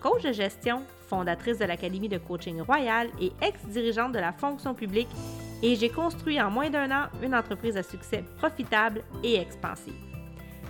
[0.00, 5.08] coach de gestion, fondatrice de l'Académie de coaching royal et ex-dirigeante de la fonction publique,
[5.62, 9.94] et j'ai construit en moins d'un an une entreprise à succès profitable et expansive.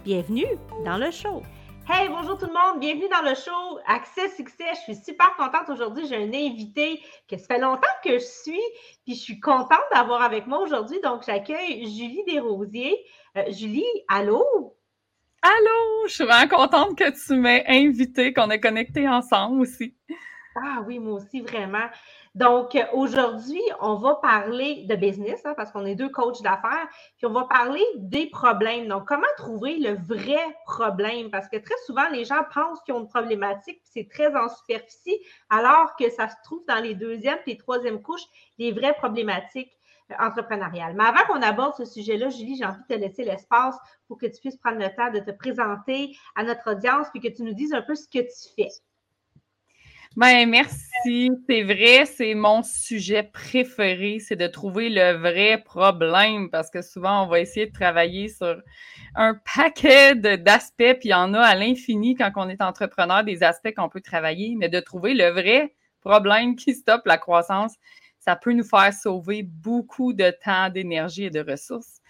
[0.05, 0.47] Bienvenue
[0.85, 1.43] dans le show!
[1.91, 4.65] Hey, bonjour tout le monde, bienvenue dans le show Accès Succès.
[4.75, 6.07] Je suis super contente aujourd'hui.
[6.07, 8.61] J'ai un invité que ça fait longtemps que je suis,
[9.07, 11.01] puis je suis contente d'avoir avec moi aujourd'hui.
[11.03, 13.07] Donc, j'accueille Julie Desrosiers.
[13.39, 14.78] Euh, Julie, allô?
[15.41, 19.95] Allô, je suis vraiment contente que tu m'aies invité, qu'on ait connecté ensemble aussi.
[20.57, 21.87] Ah oui, moi aussi, vraiment.
[22.35, 27.27] Donc, aujourd'hui, on va parler de business, hein, parce qu'on est deux coachs d'affaires, puis
[27.27, 28.89] on va parler des problèmes.
[28.89, 31.31] Donc, comment trouver le vrai problème?
[31.31, 34.49] Parce que très souvent, les gens pensent qu'ils ont une problématique, puis c'est très en
[34.49, 38.27] superficie, alors que ça se trouve dans les deuxièmes et troisièmes couches,
[38.59, 39.71] des vraies problématiques
[40.19, 40.95] entrepreneuriale.
[40.97, 44.27] Mais avant qu'on aborde ce sujet-là, Julie, j'ai envie de te laisser l'espace pour que
[44.27, 47.55] tu puisses prendre le temps de te présenter à notre audience puis que tu nous
[47.55, 48.69] dises un peu ce que tu fais.
[50.17, 51.31] Ben, merci.
[51.49, 57.25] C'est vrai, c'est mon sujet préféré, c'est de trouver le vrai problème parce que souvent,
[57.25, 58.61] on va essayer de travailler sur
[59.15, 63.43] un paquet d'aspects, puis il y en a à l'infini quand on est entrepreneur, des
[63.43, 67.75] aspects qu'on peut travailler, mais de trouver le vrai problème qui stoppe la croissance,
[68.29, 72.03] ça peut nous faire sauver beaucoup de temps, d'énergie et de ressources.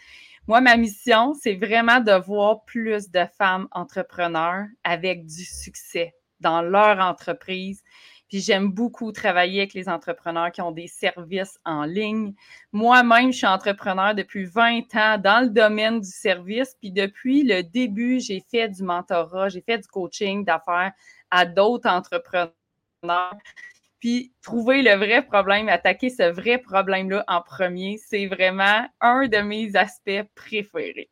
[0.49, 6.61] Moi, ma mission, c'est vraiment de voir plus de femmes entrepreneurs avec du succès dans
[6.61, 7.85] leur entreprise.
[8.29, 12.35] Puis j'aime beaucoup travailler avec les entrepreneurs qui ont des services en ligne.
[12.73, 16.75] Moi-même, je suis entrepreneur depuis 20 ans dans le domaine du service.
[16.81, 20.91] Puis depuis le début, j'ai fait du mentorat, j'ai fait du coaching d'affaires
[21.31, 22.53] à d'autres entrepreneurs.
[24.01, 29.39] Puis trouver le vrai problème, attaquer ce vrai problème-là en premier, c'est vraiment un de
[29.39, 31.11] mes aspects préférés.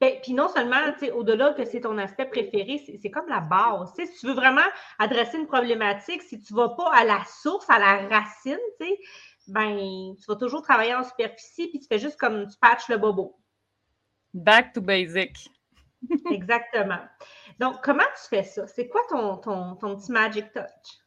[0.00, 0.76] Bien, puis non seulement,
[1.14, 3.92] au-delà que c'est ton aspect préféré, c'est comme la base.
[3.96, 4.66] si tu veux vraiment
[4.98, 8.58] adresser une problématique, si tu ne vas pas à la source, à la racine,
[9.48, 12.98] ben, tu vas toujours travailler en superficie, puis tu fais juste comme tu patches le
[12.98, 13.38] bobo.
[14.34, 15.34] Back to basic.
[16.30, 17.00] Exactement.
[17.58, 18.66] Donc, comment tu fais ça?
[18.66, 21.05] C'est quoi ton, ton, ton petit magic touch?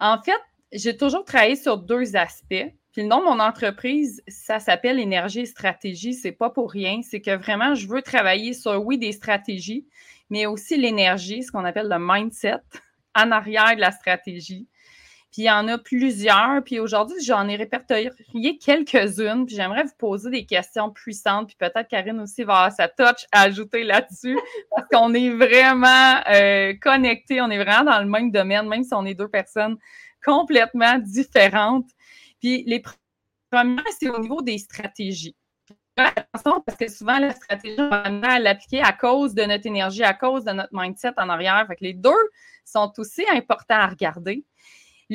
[0.00, 0.40] En fait,
[0.72, 2.66] j'ai toujours travaillé sur deux aspects.
[2.92, 6.14] Puis le nom de mon entreprise, ça s'appelle Énergie et Stratégie.
[6.14, 7.00] C'est pas pour rien.
[7.02, 9.86] C'est que vraiment, je veux travailler sur, oui, des stratégies,
[10.30, 12.60] mais aussi l'énergie, ce qu'on appelle le mindset,
[13.14, 14.68] en arrière de la stratégie.
[15.34, 16.62] Puis il y en a plusieurs.
[16.64, 18.08] Puis aujourd'hui, j'en ai répertorié
[18.56, 19.46] quelques-unes.
[19.46, 21.48] Puis j'aimerais vous poser des questions puissantes.
[21.48, 24.38] Puis peut-être Karine aussi va avoir sa touch à ajouter là-dessus.
[24.70, 27.40] parce qu'on est vraiment euh, connectés.
[27.40, 29.76] On est vraiment dans le même domaine, même si on est deux personnes
[30.24, 31.88] complètement différentes.
[32.38, 32.80] Puis les
[33.50, 35.34] premières, c'est au niveau des stratégies.
[35.96, 37.88] Attention, parce que souvent, la stratégie, on
[38.20, 41.64] va à l'appliquer à cause de notre énergie, à cause de notre mindset en arrière.
[41.66, 42.12] Fait que les deux
[42.64, 44.44] sont aussi importants à regarder.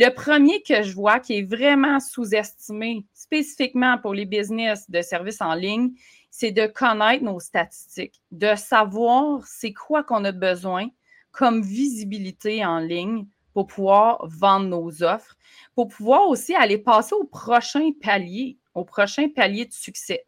[0.02, 5.42] Le premier que je vois qui est vraiment sous-estimé spécifiquement pour les business de services
[5.42, 5.90] en ligne,
[6.32, 10.88] c'est de connaître nos statistiques, de savoir c'est quoi qu'on a besoin
[11.34, 15.36] comme visibilité en ligne pour pouvoir vendre nos offres,
[15.76, 20.26] pour pouvoir aussi aller passer au prochain palier, au prochain palier de succès.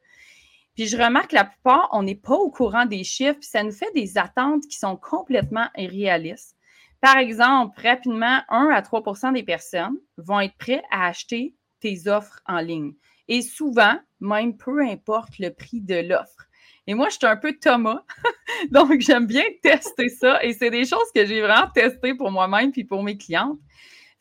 [0.75, 3.63] Puis je remarque que la plupart, on n'est pas au courant des chiffres, puis ça
[3.63, 6.57] nous fait des attentes qui sont complètement irréalistes.
[7.01, 12.41] Par exemple, rapidement, 1 à 3% des personnes vont être prêtes à acheter tes offres
[12.45, 12.93] en ligne.
[13.27, 16.47] Et souvent, même peu importe le prix de l'offre.
[16.85, 18.03] Et moi, je suis un peu Thomas,
[18.71, 20.43] donc j'aime bien tester ça.
[20.43, 23.59] Et c'est des choses que j'ai vraiment testées pour moi-même puis pour mes clientes.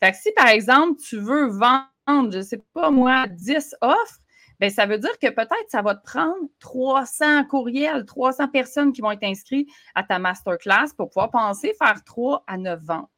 [0.03, 4.19] Fait que si, par exemple, tu veux vendre, je ne sais pas moi, 10 offres,
[4.61, 9.01] Bien, ça veut dire que peut-être ça va te prendre 300 courriels, 300 personnes qui
[9.01, 13.09] vont être inscrites à ta masterclass pour pouvoir penser faire 3 à 9 ventes.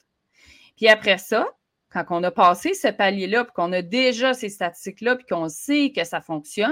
[0.77, 1.45] Puis après ça,
[1.89, 5.91] quand on a passé ce palier-là, puis qu'on a déjà ces statistiques-là, puis qu'on sait
[5.93, 6.71] que ça fonctionne,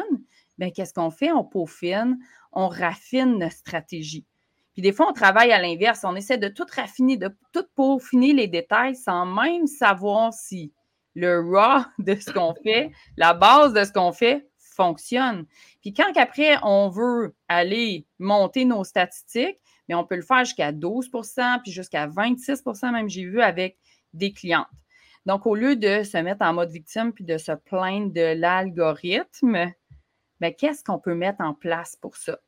[0.57, 1.33] bien, qu'est-ce qu'on fait?
[1.33, 2.17] On peaufine,
[2.53, 4.25] on raffine notre stratégie.
[4.71, 6.05] Puis des fois, on travaille à l'inverse.
[6.05, 10.71] On essaie de tout raffiner, de tout peaufiner les détails sans même savoir si
[11.13, 14.47] le raw de ce qu'on fait, la base de ce qu'on fait,
[14.81, 15.45] fonctionne.
[15.81, 19.57] Puis quand après, on veut aller monter nos statistiques,
[19.87, 23.77] mais on peut le faire jusqu'à 12% puis jusqu'à 26% même j'ai vu avec
[24.13, 24.67] des clientes.
[25.25, 29.71] Donc, au lieu de se mettre en mode victime puis de se plaindre de l'algorithme,
[30.39, 32.39] ben, qu'est-ce qu'on peut mettre en place pour ça?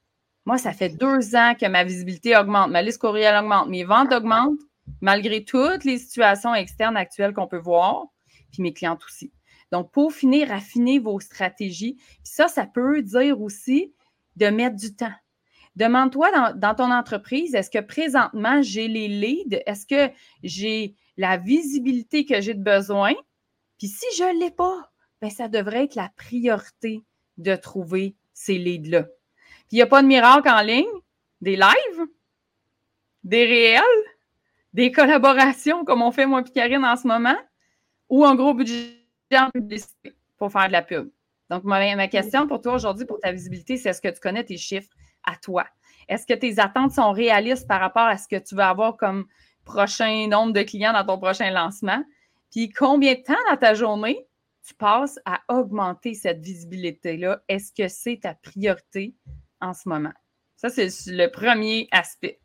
[0.45, 4.11] Moi, ça fait deux ans que ma visibilité augmente, ma liste courriel augmente, mes ventes
[4.11, 4.59] augmentent,
[5.01, 8.05] malgré toutes les situations externes actuelles qu'on peut voir,
[8.51, 9.31] puis mes clientes aussi.
[9.73, 11.95] Donc, pour finir, affiner vos stratégies.
[11.95, 13.91] Puis ça, ça peut dire aussi
[14.35, 15.15] de mettre du temps.
[15.75, 19.63] Demande-toi dans, ton entreprise, est-ce que présentement j'ai les leads?
[19.65, 23.15] Est-ce que j'ai la visibilité que j'ai de besoin?
[23.79, 27.01] Puis si je ne l'ai pas, bien, ça devrait être la priorité
[27.39, 29.05] de trouver ces leads-là.
[29.05, 30.85] Puis il n'y a pas de miracle en ligne,
[31.41, 32.05] des lives,
[33.23, 33.81] des réels,
[34.73, 37.37] des collaborations comme on fait moi et Karine en ce moment,
[38.09, 39.02] ou un gros budget
[39.37, 41.09] en publicité pour faire de la pub.
[41.49, 44.43] Donc, ma, ma question pour toi aujourd'hui, pour ta visibilité, c'est est-ce que tu connais
[44.43, 44.89] tes chiffres
[45.23, 45.65] à toi?
[46.07, 49.25] Est-ce que tes attentes sont réalistes par rapport à ce que tu veux avoir comme
[49.65, 52.03] prochain nombre de clients dans ton prochain lancement?
[52.51, 54.27] Puis combien de temps dans ta journée
[54.65, 57.41] tu passes à augmenter cette visibilité-là?
[57.47, 59.15] Est-ce que c'est ta priorité
[59.59, 60.13] en ce moment?
[60.55, 62.39] Ça, c'est le premier aspect.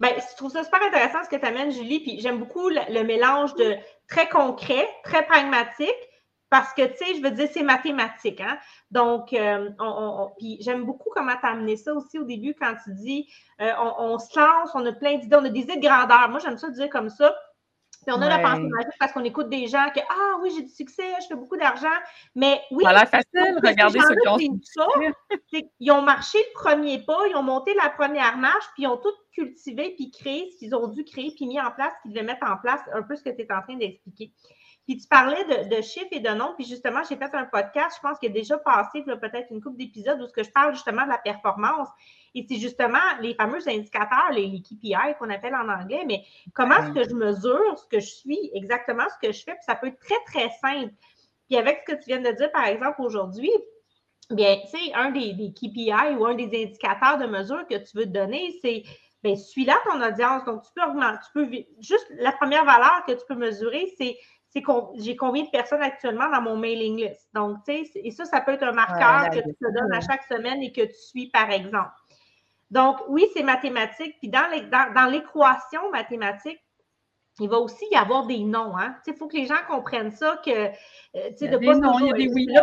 [0.00, 2.00] Ben, je trouve ça super intéressant ce que tu amènes, Julie.
[2.00, 3.76] Puis j'aime beaucoup le, mélange de
[4.08, 5.88] très concret, très pragmatique,
[6.48, 8.40] parce que, tu sais, je veux dire, c'est mathématique.
[8.40, 8.58] Hein?
[8.90, 9.70] Donc, euh,
[10.38, 13.28] puis j'aime beaucoup comment tu as amené ça aussi au début quand tu dis
[13.60, 16.28] euh, on, se lance, on a plein d'idées, on a des idées de grandeur.
[16.28, 17.34] Moi, j'aime ça dire comme ça.
[18.06, 20.62] Puis on a la pensée magique parce qu'on écoute des gens que Ah oui, j'ai
[20.62, 21.88] du succès, je fais beaucoup d'argent.
[22.34, 22.84] Mais oui.
[22.86, 24.38] A facile, regardez ceux qui ont.
[25.80, 28.96] Ils ont marché le premier pas, ils ont monté la première marche, puis ils ont
[28.96, 32.12] tout cultivé, puis créé ce qu'ils ont dû créer, puis mis en place, ce qu'ils
[32.12, 34.32] devaient mettre en place, un peu ce que tu es en train d'expliquer.
[34.90, 38.08] Puis tu parlais de, chiffres et de noms, puis justement, j'ai fait un podcast, je
[38.08, 41.04] pense qu'il a déjà passé peut-être une couple d'épisodes où ce que je parle justement
[41.04, 41.86] de la performance.
[42.34, 46.90] Et c'est justement les fameux indicateurs, les, KPI qu'on appelle en anglais, mais comment est-ce
[46.90, 49.86] que je mesure ce que je suis, exactement ce que je fais, puis ça peut
[49.86, 50.92] être très, très simple.
[51.48, 53.52] Puis avec ce que tu viens de dire, par exemple, aujourd'hui,
[54.28, 57.96] bien, tu sais, un des, des, KPI ou un des indicateurs de mesure que tu
[57.96, 58.82] veux te donner, c'est
[59.22, 60.44] bien, suis-là ton audience.
[60.46, 61.50] Donc, tu peux augmenter, tu peux
[61.80, 64.16] juste la première valeur que tu peux mesurer, c'est
[64.54, 67.28] j'ai combien de personnes actuellement dans mon mailing list?
[67.34, 70.00] Donc, tu sais, et ça, ça peut être un marqueur que tu te donnes à
[70.00, 71.92] chaque semaine et que tu suis, par exemple.
[72.70, 74.16] Donc, oui, c'est mathématique.
[74.20, 76.60] Puis dans, l'équation mathématique,
[77.38, 78.76] il va aussi y avoir des noms.
[78.76, 78.96] Hein?
[79.06, 80.70] Il faut que les gens comprennent ça, que, euh,
[81.30, 82.48] tu sais, de pas noms, il y a des oui.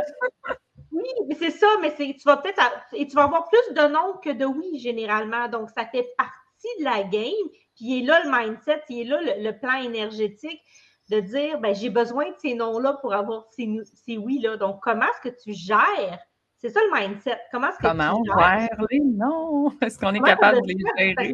[0.92, 2.60] Oui, mais c'est ça, mais tu vas peut-être
[2.94, 5.48] et tu vas avoir plus de noms que de oui généralement.
[5.48, 7.50] Donc, ça fait partie de la game.
[7.76, 10.62] Puis il est là le mindset, il est là le plan énergétique
[11.10, 14.58] de dire, ben, j'ai besoin de ces noms-là pour avoir ces, ces oui-là.
[14.58, 16.20] Donc, comment est-ce que tu gères?
[16.60, 17.40] C'est ça le mindset.
[17.52, 18.38] Comment est-ce que comment tu gères?
[18.38, 19.72] on gère les noms?
[19.82, 21.34] Est-ce qu'on est capable de les gérer?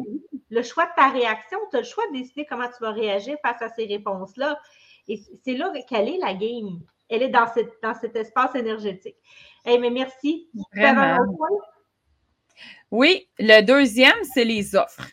[0.50, 3.36] Le choix de ta réaction, tu as le choix de décider comment tu vas réagir
[3.42, 4.60] face à ces réponses-là.
[5.08, 6.80] Et c'est là qu'elle est la game?
[7.08, 9.16] Elle est dans, cette, dans cet espace énergétique.
[9.64, 10.50] Hey, mais merci.
[12.90, 15.08] Oui, le deuxième, c'est les offres.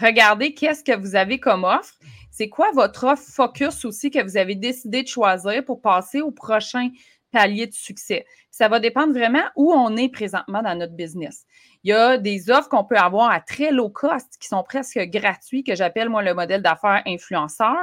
[0.00, 1.94] Regardez qu'est-ce que vous avez comme offre
[2.36, 6.88] c'est quoi votre focus aussi que vous avez décidé de choisir pour passer au prochain
[7.30, 8.26] palier de succès?
[8.56, 11.44] Ça va dépendre vraiment où on est présentement dans notre business.
[11.82, 14.96] Il y a des offres qu'on peut avoir à très low cost qui sont presque
[15.10, 17.74] gratuits, que j'appelle moi le modèle d'affaires influenceur.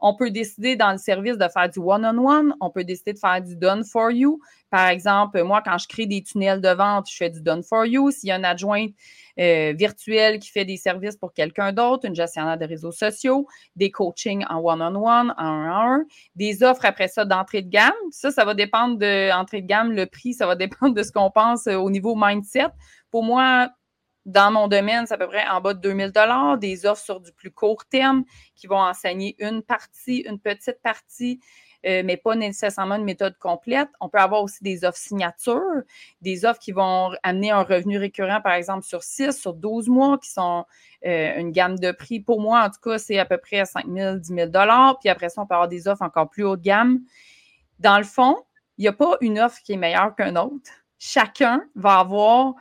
[0.00, 2.54] On peut décider dans le service de faire du one-on-one.
[2.60, 4.40] On peut décider de faire du done for you.
[4.70, 7.86] Par exemple, moi, quand je crée des tunnels de vente, je fais du done for
[7.86, 8.10] you.
[8.10, 8.90] S'il y a une adjointe
[9.38, 13.46] euh, virtuelle qui fait des services pour quelqu'un d'autre, une gestionnaire de réseaux sociaux,
[13.76, 17.92] des coachings en one-on-one, en un à un, des offres après ça d'entrée de gamme.
[18.10, 21.12] Ça, ça va dépendre de l'entrée de gamme, le prix, ça va dépendre de ce
[21.12, 22.68] qu'on pense euh, au niveau mindset.
[23.10, 23.68] Pour moi,
[24.24, 27.20] dans mon domaine, c'est à peu près en bas de 2000 dollars, des offres sur
[27.20, 28.24] du plus court terme
[28.56, 31.40] qui vont enseigner une partie, une petite partie,
[31.86, 33.90] euh, mais pas nécessairement une méthode complète.
[34.00, 35.60] On peut avoir aussi des offres signatures,
[36.22, 40.16] des offres qui vont amener un revenu récurrent, par exemple, sur 6, sur 12 mois,
[40.18, 40.64] qui sont
[41.04, 42.20] euh, une gamme de prix.
[42.20, 44.98] Pour moi, en tout cas, c'est à peu près 5 000, 10 000 dollars.
[45.00, 47.00] Puis après ça, on peut avoir des offres encore plus haut de gamme.
[47.78, 48.38] Dans le fond,
[48.78, 50.70] il n'y a pas une offre qui est meilleure qu'une autre.
[50.98, 52.54] Chacun va avoir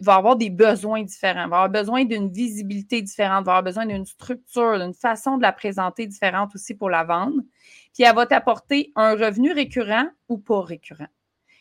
[0.00, 4.06] va avoir des besoins différents, va avoir besoin d'une visibilité différente, va avoir besoin d'une
[4.06, 7.42] structure, d'une façon de la présenter différente aussi pour la vendre.
[7.92, 11.08] Puis elle va t'apporter un revenu récurrent ou pas récurrent.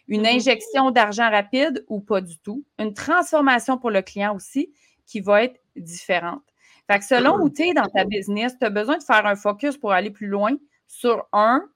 [0.08, 0.36] Une mm-hmm.
[0.36, 2.64] injection d'argent rapide ou pas du tout.
[2.78, 4.72] Une transformation pour le client aussi
[5.08, 6.44] qui va être différente.
[6.90, 9.36] Fait que selon où tu es dans ta business, tu as besoin de faire un
[9.36, 10.52] focus pour aller plus loin
[10.88, 11.68] sur un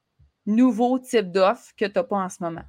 [0.48, 2.64] nouveau type d'offre que tu n'as pas en ce moment.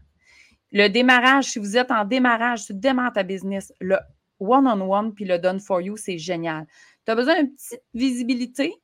[0.72, 3.96] Le démarrage, si vous êtes en démarrage, tu démarres ta business, le
[4.38, 6.66] one-on-one puis le done for you, c'est génial.
[7.06, 8.74] Tu as besoin d'une petite visibilité,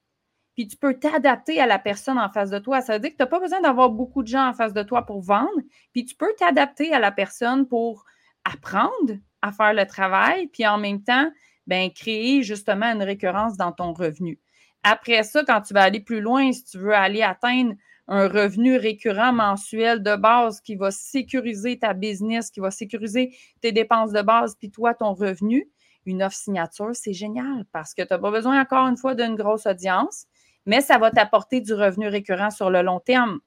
[0.55, 2.81] puis tu peux t'adapter à la personne en face de toi.
[2.81, 4.83] Ça veut dire que tu n'as pas besoin d'avoir beaucoup de gens en face de
[4.83, 5.61] toi pour vendre,
[5.93, 8.05] puis tu peux t'adapter à la personne pour
[8.45, 11.31] apprendre à faire le travail, puis en même temps,
[11.67, 14.39] ben, créer justement une récurrence dans ton revenu.
[14.83, 17.75] Après ça, quand tu vas aller plus loin, si tu veux aller atteindre
[18.09, 23.73] un revenu récurrent mensuel de base qui va sécuriser ta business, qui va sécuriser tes
[23.73, 25.69] dépenses de base, puis toi, ton revenu,
[26.07, 29.37] une offre signature, c'est génial parce que tu n'as pas besoin encore une fois d'une
[29.37, 30.27] grosse audience,
[30.67, 33.41] mais ça va t'apporter du revenu récurrent sur le long terme.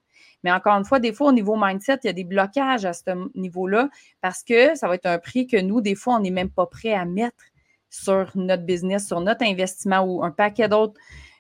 [0.44, 2.94] Mais encore une fois, des fois, au niveau mindset, il y a des blocages à
[2.94, 3.04] ce
[3.38, 3.90] niveau-là
[4.22, 6.68] parce que ça va être un prix que nous, des fois, on n'est même pas
[6.68, 7.44] prêt à mettre
[7.90, 11.00] sur notre business, sur notre investissement ou un paquet d'autres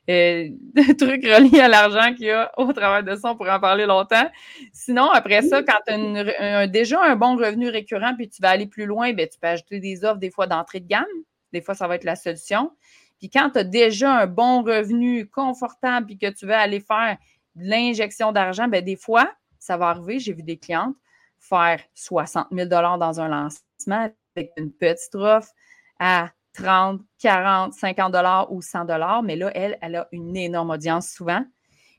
[0.09, 0.49] euh,
[0.97, 3.85] trucs reliés à l'argent qu'il y a au travail de ça, on pourrait en parler
[3.85, 4.29] longtemps.
[4.73, 8.67] Sinon, après ça, quand tu as déjà un bon revenu récurrent puis tu vas aller
[8.67, 11.05] plus loin, bien, tu peux ajouter des offres des fois d'entrée de gamme.
[11.53, 12.71] Des fois, ça va être la solution.
[13.19, 17.17] Puis quand tu as déjà un bon revenu confortable puis que tu veux aller faire
[17.55, 20.19] de l'injection d'argent, bien, des fois, ça va arriver.
[20.19, 20.95] J'ai vu des clientes
[21.39, 25.51] faire 60 000 dans un lancement avec une petite offre
[25.99, 30.71] à 30, 40, 50 dollars ou 100 dollars, mais là, elle, elle a une énorme
[30.71, 31.43] audience souvent.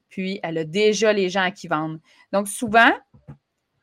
[0.09, 2.01] Puis, elle a déjà les gens qui vendent.
[2.33, 2.91] Donc, souvent,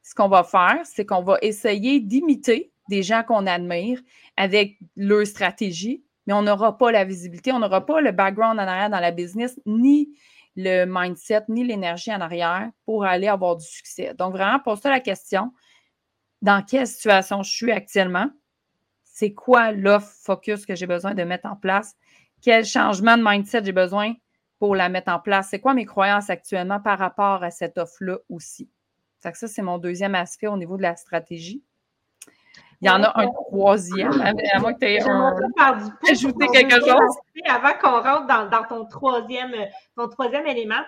[0.04, 4.00] ce qu'on va faire, c'est qu'on va essayer d'imiter des gens qu'on admire
[4.38, 8.64] avec leur stratégie, mais on n'aura pas la visibilité, on n'aura pas le background en
[8.64, 10.10] arrière dans la business, ni
[10.56, 14.14] le mindset, ni l'énergie en arrière pour aller avoir du succès.
[14.18, 15.54] Donc, vraiment, pose-toi la question,
[16.42, 18.30] dans quelle situation je suis actuellement?
[19.16, 21.96] C'est quoi l'offre focus que j'ai besoin de mettre en place,
[22.42, 24.14] quel changement de mindset j'ai besoin
[24.60, 28.18] pour la mettre en place, c'est quoi mes croyances actuellement par rapport à cette offre-là
[28.28, 28.70] aussi?
[29.22, 31.64] Ça, c'est mon deuxième aspect au niveau de la stratégie.
[32.82, 35.00] Il y en a un troisième, à moins que tu aies
[36.12, 37.16] ajouté quelque chose.
[37.48, 39.56] Avant qu'on rentre dans, ton, troisième,
[39.96, 40.84] ton troisième élément.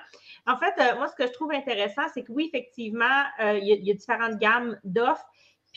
[0.46, 3.86] En fait, euh, moi, ce que je trouve intéressant, c'est que oui, effectivement, euh, il
[3.86, 5.26] y, a différentes gammes d'offres,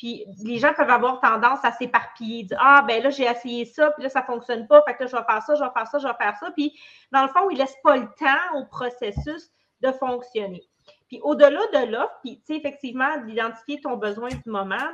[0.01, 3.91] puis les gens peuvent avoir tendance à s'éparpiller, dire Ah, ben là, j'ai essayé ça,
[3.91, 5.71] puis là, ça ne fonctionne pas, fait que là, je vais faire ça, je vais
[5.77, 6.51] faire ça, je vais faire ça.
[6.53, 6.73] Puis
[7.13, 9.51] dans le fond, ils ne laissent pas le temps au processus
[9.83, 10.63] de fonctionner.
[11.09, 14.89] Puis au-delà de l'offre, puis tu sais, effectivement, d'identifier ton besoin du moment.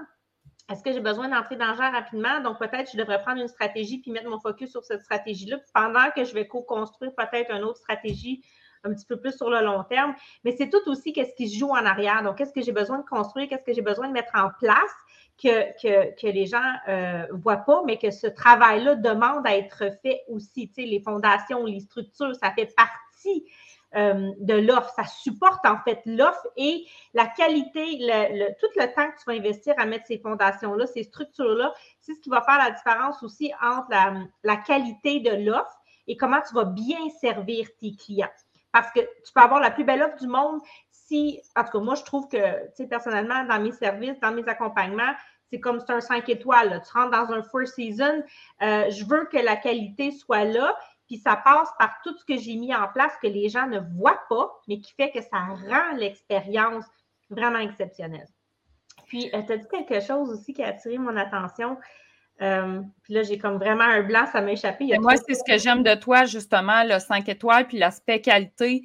[0.69, 2.41] Est-ce que j'ai besoin d'entrer dans le rapidement?
[2.41, 6.11] Donc, peut-être je devrais prendre une stratégie puis mettre mon focus sur cette stratégie-là pendant
[6.17, 8.45] que je vais co-construire peut-être une autre stratégie
[8.87, 10.15] un petit peu plus sur le long terme.
[10.45, 12.23] Mais c'est tout aussi qu'est-ce qui se joue en arrière.
[12.23, 14.95] Donc, qu'est-ce que j'ai besoin de construire, qu'est-ce que j'ai besoin de mettre en place
[15.43, 15.73] que,
[16.19, 20.23] que, les gens ne euh, voient pas, mais que ce travail-là demande à être fait
[20.29, 20.69] aussi.
[20.69, 23.45] Tu sais, les fondations, les structures, ça fait partie
[23.95, 24.91] euh, de l'offre.
[24.97, 29.35] Ça supporte en fait l'offre et la qualité, le, tout le temps que tu vas
[29.35, 33.53] investir à mettre ces fondations-là, ces structures-là, c'est ce qui va faire la différence aussi
[33.63, 38.29] entre la, la qualité de l'offre et comment tu vas bien servir tes clients.
[38.77, 41.79] Parce que tu peux avoir la plus belle offre du monde si, en tout cas,
[41.79, 45.15] moi, je trouve que, tu sais, personnellement, dans mes services, dans mes accompagnements,
[45.49, 46.83] c'est comme c'est un 5 étoiles.
[46.87, 48.23] Tu rentres dans un four season,
[48.61, 52.37] euh, je veux que la qualité soit là, puis ça passe par tout ce que
[52.37, 55.39] j'ai mis en place que les gens ne voient pas, mais qui fait que ça
[55.39, 56.85] rend l'expérience
[57.31, 58.29] vraiment exceptionnelle.
[59.07, 61.79] Puis, euh, tu as dit quelque chose aussi qui a attiré mon attention.
[62.43, 64.87] Euh, puis là, j'ai comme vraiment un blanc, ça m'a échappé.
[65.01, 68.83] Moi, c'est ce que j'aime de toi, justement, le 5 étoiles, puis l'aspect qualité,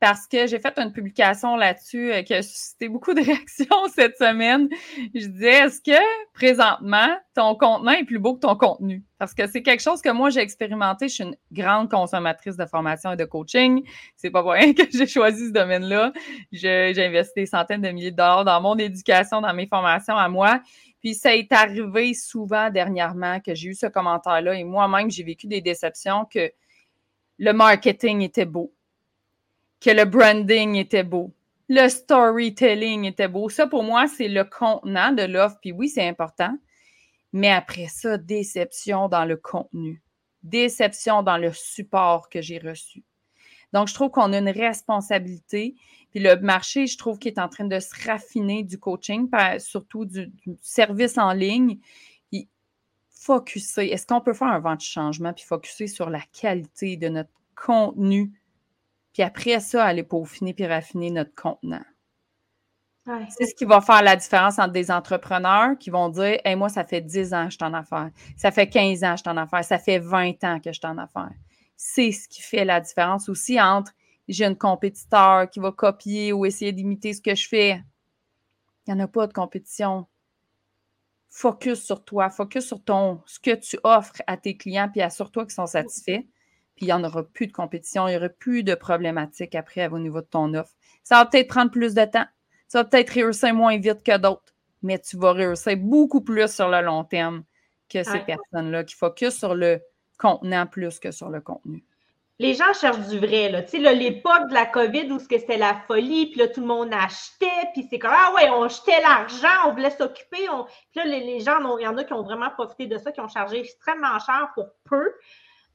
[0.00, 4.16] parce que j'ai fait une publication là-dessus euh, qui a suscité beaucoup de réactions cette
[4.16, 4.68] semaine.
[5.14, 6.00] Je disais, est-ce que
[6.32, 9.04] présentement, ton contenu est plus beau que ton contenu?
[9.18, 11.08] Parce que c'est quelque chose que moi, j'ai expérimenté.
[11.08, 13.86] Je suis une grande consommatrice de formation et de coaching.
[14.16, 16.12] C'est pas pour rien que j'ai choisi ce domaine-là.
[16.50, 20.28] J'ai investi des centaines de milliers de dollars dans mon éducation, dans mes formations à
[20.30, 20.60] moi.
[21.00, 25.46] Puis ça est arrivé souvent dernièrement que j'ai eu ce commentaire-là et moi-même, j'ai vécu
[25.46, 26.52] des déceptions que
[27.38, 28.72] le marketing était beau,
[29.80, 31.32] que le branding était beau,
[31.70, 33.48] le storytelling était beau.
[33.48, 35.56] Ça, pour moi, c'est le contenant de l'offre.
[35.60, 36.52] Puis oui, c'est important.
[37.32, 40.02] Mais après ça, déception dans le contenu,
[40.42, 43.04] déception dans le support que j'ai reçu.
[43.72, 45.76] Donc, je trouve qu'on a une responsabilité.
[46.10, 50.04] Puis le marché, je trouve qu'il est en train de se raffiner du coaching, surtout
[50.04, 51.78] du, service en ligne.
[52.30, 52.48] Puis,
[53.08, 53.92] focuser.
[53.92, 57.30] Est-ce qu'on peut faire un vent de changement puis focuser sur la qualité de notre
[57.54, 58.32] contenu?
[59.12, 61.84] Puis après ça, aller peaufiner puis raffiner notre contenant?
[63.30, 66.68] C'est ce qui va faire la différence entre des entrepreneurs qui vont dire hey, moi,
[66.68, 69.22] ça fait 10 ans que je suis en affaires, ça fait 15 ans que je
[69.22, 71.32] suis en affaires, ça fait 20 ans que je suis en affaires
[71.82, 73.92] c'est ce qui fait la différence aussi entre
[74.30, 77.82] j'ai un compétiteur qui va copier ou essayer d'imiter ce que je fais.
[78.86, 80.06] Il n'y en a pas de compétition.
[81.28, 85.44] Focus sur toi, focus sur ton, ce que tu offres à tes clients, puis assure-toi
[85.44, 86.22] qu'ils sont satisfaits.
[86.74, 89.88] Puis il n'y en aura plus de compétition, il n'y aura plus de problématiques après
[89.88, 90.74] au niveau de ton offre.
[91.04, 92.26] Ça va peut-être prendre plus de temps,
[92.68, 96.68] ça va peut-être réussir moins vite que d'autres, mais tu vas réussir beaucoup plus sur
[96.68, 97.44] le long terme
[97.88, 99.80] que ces personnes-là qui focusent sur le
[100.18, 101.84] contenant plus que sur le contenu
[102.40, 103.50] les gens cherchent du vrai.
[103.50, 103.62] Là.
[103.62, 106.88] Tu sais, l'époque de la COVID où c'était la folie, puis là, tout le monde
[106.90, 110.48] achetait, puis c'est comme Ah ouais, on jetait l'argent, on voulait s'occuper.
[110.48, 110.64] On...
[110.64, 113.20] Puis là, les, gens, il y en a qui ont vraiment profité de ça, qui
[113.20, 115.12] ont chargé extrêmement cher pour peu.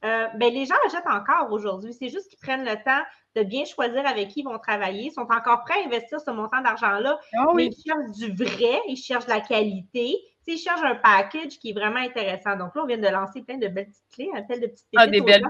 [0.04, 1.94] Euh, ben, les gens achètent encore aujourd'hui.
[1.94, 3.02] C'est juste qu'ils prennent le temps
[3.36, 5.04] de bien choisir avec qui ils vont travailler.
[5.04, 8.80] Ils sont encore prêts à investir ce montant d'argent-là, ah mais ils cherchent du vrai,
[8.88, 12.56] ils cherchent de la qualité ils cherchent un package qui est vraiment intéressant.
[12.56, 14.86] Donc là, on vient de lancer plein de belles petites clés, un tel de petites
[14.96, 15.42] ah, des belles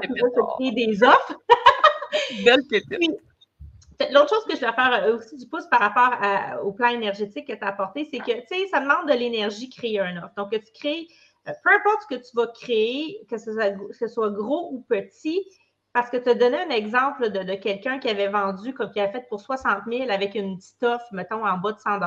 [0.56, 1.36] créer des offres.
[2.44, 2.62] belles
[4.12, 7.46] L'autre chose que je vais faire euh, aussi du pouce par rapport au plan énergétique
[7.46, 10.34] que tu as apporté, c'est que, tu sais, ça demande de l'énergie créer un offre.
[10.36, 11.06] Donc, tu crées,
[11.48, 15.46] euh, peu importe ce que tu vas créer, que ce soit gros ou petit,
[15.96, 19.08] parce que tu as donné un exemple de, quelqu'un qui avait vendu, comme qui a
[19.08, 21.98] fait pour 60 000 avec une petite offre, mettons, en bas de 100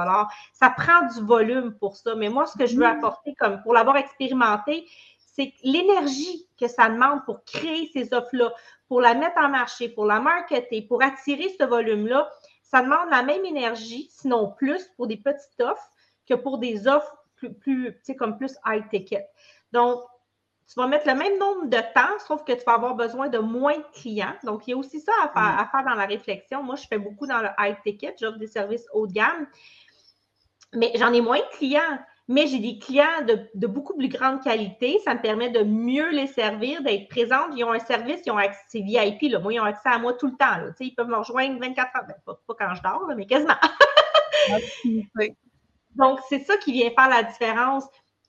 [0.54, 2.14] Ça prend du volume pour ça.
[2.14, 6.88] Mais moi, ce que je veux apporter, comme pour l'avoir expérimenté, c'est l'énergie que ça
[6.88, 8.54] demande pour créer ces offres-là,
[8.88, 12.30] pour la mettre en marché, pour la marketer, pour attirer ce volume-là.
[12.62, 15.90] Ça demande la même énergie, sinon plus, pour des petites offres
[16.30, 19.28] que pour des offres plus, plus tu sais, comme plus high ticket.
[19.72, 20.04] Donc,
[20.70, 23.40] tu vas mettre le même nombre de temps, sauf que tu vas avoir besoin de
[23.40, 24.36] moins de clients.
[24.44, 25.30] Donc, il y a aussi ça à
[25.66, 25.86] faire, mm.
[25.86, 26.62] dans la réflexion.
[26.62, 29.48] Moi, je fais beaucoup dans le high ticket, j'offre des services haut de gamme,
[30.74, 31.98] mais j'en ai moins de clients.
[32.32, 35.00] Mais j'ai des clients de, beaucoup plus grande qualité.
[35.04, 37.48] Ça me permet de mieux les servir, d'être présente.
[37.56, 39.32] Ils ont un service, ils ont accès, VIP.
[39.32, 39.40] Là.
[39.40, 40.72] Moi, ils ont accès à moi tout le temps.
[40.80, 42.06] Ils peuvent me rejoindre 24 heures.
[42.08, 43.56] Ben, pas, quand je dors, mais quasiment.
[45.96, 47.86] Donc, c'est ça qui vient faire la différence.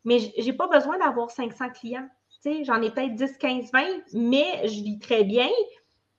[0.07, 2.09] Mais je n'ai pas besoin d'avoir 500 clients
[2.45, 3.81] j'en ai peut-être 10, 15, 20,
[4.15, 5.49] mais je vis très bien.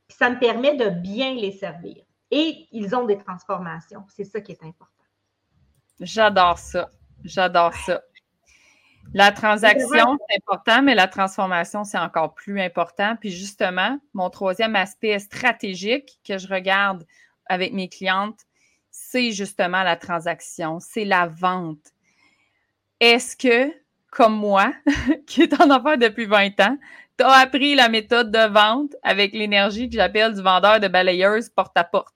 [0.08, 2.04] Puis ça me permet de bien les servir.
[2.32, 4.04] Et ils ont des transformations.
[4.10, 4.88] C'est ça qui est important.
[6.00, 6.90] J'adore ça.
[7.24, 8.02] J'adore ça.
[9.14, 13.16] La transaction, c'est important, mais la transformation, c'est encore plus important.
[13.20, 17.06] Puis justement, mon troisième aspect stratégique que je regarde
[17.48, 18.40] avec mes clientes,
[18.90, 21.92] c'est justement la transaction, c'est la vente.
[23.00, 23.74] Est-ce que
[24.12, 24.74] comme moi,
[25.26, 26.78] qui est en affaires depuis 20 ans,
[27.18, 31.50] tu as appris la méthode de vente avec l'énergie que j'appelle du vendeur de balayeuse
[31.50, 32.14] porte-à-porte.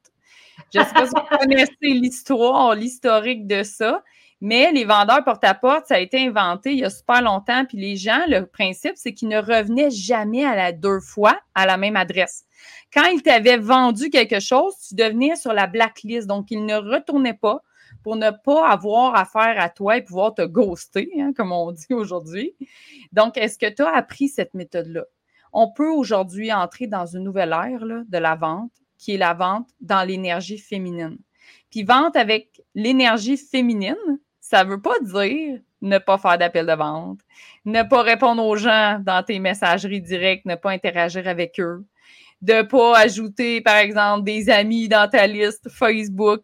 [0.74, 4.04] Je ne sais pas si vous connaissez l'histoire, l'historique de ça,
[4.42, 7.66] mais les vendeurs porte-à-porte, ça a été inventé il y a super longtemps.
[7.66, 11.66] Puis les gens, le principe, c'est qu'ils ne revenaient jamais à la deux fois à
[11.66, 12.46] la même adresse.
[12.94, 16.28] Quand ils t'avaient vendu quelque chose, tu devenais sur la blacklist.
[16.28, 17.62] Donc, ils ne retournaient pas
[18.06, 21.92] pour ne pas avoir affaire à toi et pouvoir te ghoster, hein, comme on dit
[21.92, 22.54] aujourd'hui.
[23.12, 25.06] Donc, est-ce que tu as appris cette méthode-là?
[25.52, 29.68] On peut aujourd'hui entrer dans une nouvelle ère de la vente, qui est la vente
[29.82, 31.18] dans l'énergie féminine.
[31.72, 33.96] Puis vente avec l'énergie féminine,
[34.40, 37.22] ça ne veut pas dire ne pas faire d'appel de vente,
[37.66, 41.84] ne pas répondre aux gens dans tes messageries directes, ne pas interagir avec eux,
[42.44, 46.44] de ne pas ajouter, par exemple, des amis dans ta liste Facebook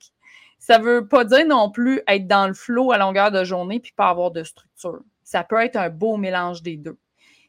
[0.72, 3.82] ça ne veut pas dire non plus être dans le flot à longueur de journée
[3.82, 5.02] puis pas avoir de structure.
[5.22, 6.98] Ça peut être un beau mélange des deux.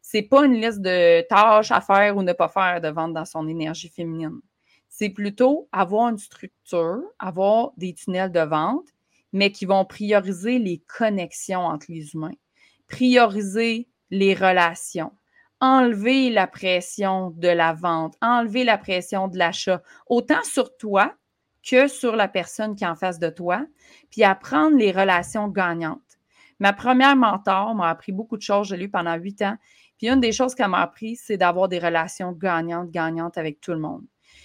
[0.01, 3.25] C'est pas une liste de tâches à faire ou ne pas faire de vente dans
[3.25, 4.41] son énergie féminine.
[4.89, 8.89] C'est plutôt avoir une structure, avoir des tunnels de vente,
[9.33, 12.35] mais qui vont prioriser les connexions entre les humains,
[12.89, 15.13] prioriser les relations,
[15.61, 21.15] enlever la pression de la vente, enlever la pression de l'achat, autant sur toi
[21.63, 23.65] que sur la personne qui est en face de toi,
[24.11, 26.01] puis apprendre les relations gagnantes.
[26.59, 29.57] Ma première mentor m'a appris beaucoup de choses, je l'ai lu pendant huit ans.
[29.99, 33.73] Puis une des choses qu'elle m'a appris, c'est d'avoir des relations gagnantes, gagnantes avec tout
[33.73, 34.05] le monde.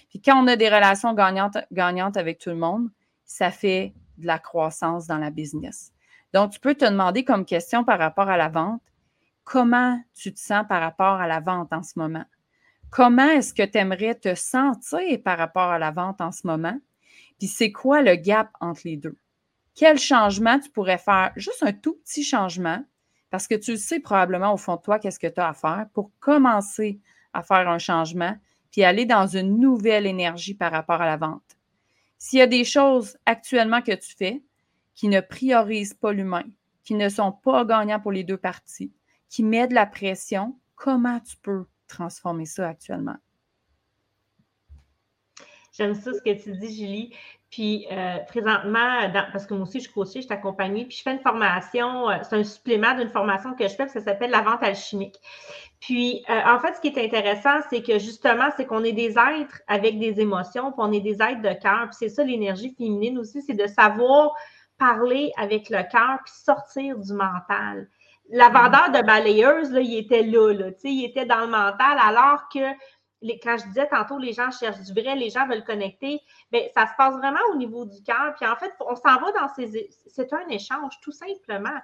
[0.09, 2.89] Puis quand on a des relations gagnantes, gagnantes avec tout le monde,
[3.25, 5.91] ça fait de la croissance dans la business.
[6.33, 8.81] Donc, tu peux te demander comme question par rapport à la vente,
[9.43, 12.25] comment tu te sens par rapport à la vente en ce moment?
[12.89, 16.77] Comment est-ce que tu aimerais te sentir par rapport à la vente en ce moment?
[17.37, 19.17] Puis c'est quoi le gap entre les deux?
[19.75, 21.31] Quel changement tu pourrais faire?
[21.35, 22.83] Juste un tout petit changement,
[23.29, 25.87] parce que tu sais probablement au fond de toi qu'est-ce que tu as à faire
[25.93, 26.99] pour commencer
[27.33, 28.35] à faire un changement,
[28.71, 31.57] puis aller dans une nouvelle énergie par rapport à la vente.
[32.17, 34.43] S'il y a des choses actuellement que tu fais
[34.95, 36.45] qui ne priorisent pas l'humain,
[36.83, 38.91] qui ne sont pas gagnants pour les deux parties,
[39.29, 43.17] qui mettent de la pression, comment tu peux transformer ça actuellement?
[45.77, 47.13] J'aime ça ce que tu dis, Julie.
[47.49, 51.01] Puis euh, présentement, parce que moi aussi, je suis coachée, je suis accompagnée, puis je
[51.01, 54.41] fais une formation, euh, c'est un supplément d'une formation que je fais, ça s'appelle la
[54.41, 55.15] vente alchimique.
[55.79, 59.11] Puis euh, en fait, ce qui est intéressant, c'est que justement, c'est qu'on est des
[59.11, 61.87] êtres avec des émotions, puis on est des êtres de cœur.
[61.89, 64.33] Puis c'est ça l'énergie féminine aussi, c'est de savoir
[64.77, 67.87] parler avec le cœur, puis sortir du mental.
[68.29, 72.49] La vendeur de balayeuse, là, il était là, là il était dans le mental, alors
[72.53, 72.59] que
[73.21, 76.87] quand je disais tantôt, les gens cherchent du vrai, les gens veulent connecter, bien, ça
[76.87, 78.35] se passe vraiment au niveau du cœur.
[78.39, 79.89] Puis en fait, on s'en va dans ces.
[80.07, 81.77] C'est un échange, tout simplement.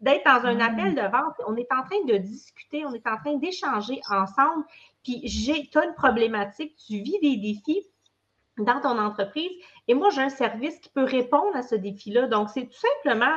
[0.00, 3.16] D'être dans un appel de vente, on est en train de discuter, on est en
[3.16, 4.64] train d'échanger ensemble.
[5.02, 7.84] Puis j'ai, tu as une problématique, tu vis des défis
[8.58, 9.50] dans ton entreprise
[9.88, 12.28] et moi, j'ai un service qui peut répondre à ce défi-là.
[12.28, 13.34] Donc, c'est tout simplement.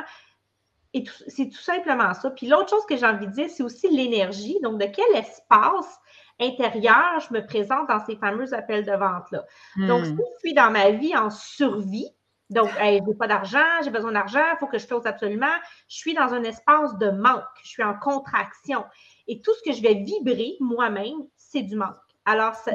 [0.92, 2.30] Et c'est tout simplement ça.
[2.30, 4.58] Puis l'autre chose que j'ai envie de dire, c'est aussi l'énergie.
[4.62, 5.98] Donc, de quel espace
[6.42, 9.44] intérieur, je me présente dans ces fameux appels de vente-là.
[9.76, 10.18] Donc, si hmm.
[10.18, 12.08] je suis dans ma vie en survie,
[12.52, 15.54] donc, je n'ai pas d'argent, j'ai besoin d'argent, il faut que je close absolument.
[15.88, 18.84] Je suis dans un espace de manque, je suis en contraction.
[19.26, 21.96] Et tout ce que je vais vibrer moi-même, c'est du manque.
[22.24, 22.70] Alors, ah,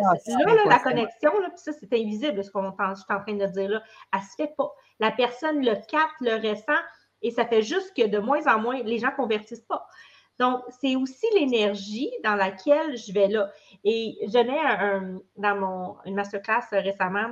[0.45, 3.45] là, la connexion, là, puis ça, c'est invisible, ce qu'on je suis en train de
[3.45, 4.69] dire là, elle ne se fait pas.
[4.99, 6.81] La personne le capte, le ressent,
[7.21, 9.87] et ça fait juste que de moins en moins, les gens ne convertissent pas.
[10.39, 13.49] Donc, c'est aussi l'énergie dans laquelle je vais là.
[13.83, 17.31] Et je n'ai un, dans mon, une masterclass récemment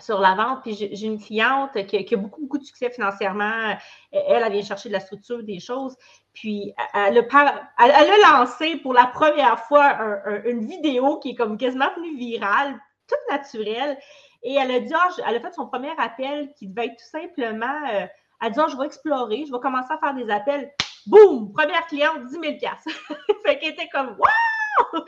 [0.00, 3.76] sur la vente, puis j'ai une cliente qui, a beaucoup, beaucoup de succès financièrement.
[4.10, 5.94] Elle, elle vient chercher de la structure des choses.
[6.32, 9.98] Puis, elle a, elle a lancé pour la première fois
[10.46, 13.98] une vidéo qui est comme quasiment venue virale, toute naturelle.
[14.42, 17.18] Et elle a dit, ah, elle a fait son premier appel qui devait être tout
[17.18, 18.06] simplement, euh,
[18.40, 20.72] elle a dit, ah, je vais explorer, je vais commencer à faire des appels
[21.06, 22.42] boum, première cliente, 10 000
[23.46, 25.04] Fait qu'elle était comme, waouh!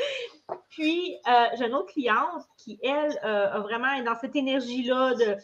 [0.70, 5.36] Puis, euh, j'ai une autre cliente qui, elle, euh, a vraiment dans cette énergie-là, de,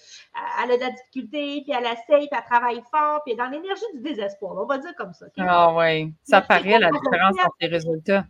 [0.63, 3.43] elle a de la difficulté, puis elle essaye, puis elle travaille fort, puis elle est
[3.43, 4.57] dans l'énergie du désespoir.
[4.57, 5.27] On va dire comme ça.
[5.39, 8.25] Ah oui, ça paraît la différence entre les résultats.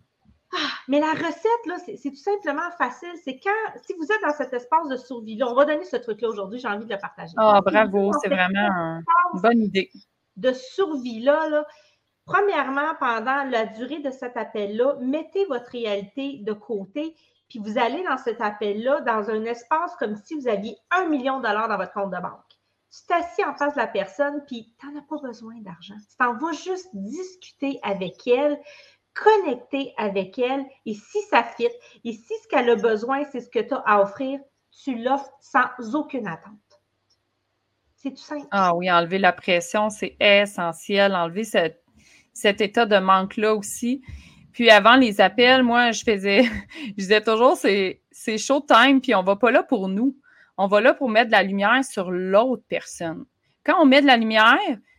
[0.52, 3.12] Ah, mais la recette, là, c'est tout simplement facile.
[3.24, 6.28] C'est quand, si vous êtes dans cet espace de survie-là, on va donner ce truc-là
[6.28, 7.34] aujourd'hui, j'ai envie de le partager.
[7.36, 9.00] Ah, bravo, c'est vraiment
[9.34, 9.90] une bonne idée.
[10.36, 11.66] De survie-là, là,
[12.30, 17.16] Premièrement, pendant la durée de cet appel-là, mettez votre réalité de côté,
[17.48, 21.38] puis vous allez dans cet appel-là dans un espace comme si vous aviez un million
[21.38, 22.44] de dollars dans votre compte de banque.
[22.92, 25.96] Tu t'assis en face de la personne, puis tu n'en as pas besoin d'argent.
[26.08, 28.60] Tu t'en vas juste discuter avec elle,
[29.12, 31.68] connecter avec elle, et si ça fit,
[32.04, 34.38] et si ce qu'elle a besoin, c'est ce que tu as à offrir,
[34.84, 36.54] tu l'offres sans aucune attente.
[37.96, 38.46] C'est tout simple.
[38.52, 41.14] Ah oui, enlever la pression, c'est essentiel.
[41.14, 41.84] Enlever cette
[42.32, 44.02] cet état de manque-là aussi.
[44.52, 46.42] Puis avant les appels, moi, je faisais,
[46.88, 48.00] je disais toujours, c'est,
[48.38, 50.16] showtime, puis on va pas là pour nous.
[50.56, 53.24] On va là pour mettre de la lumière sur l'autre personne.
[53.64, 54.58] Quand on met de la lumière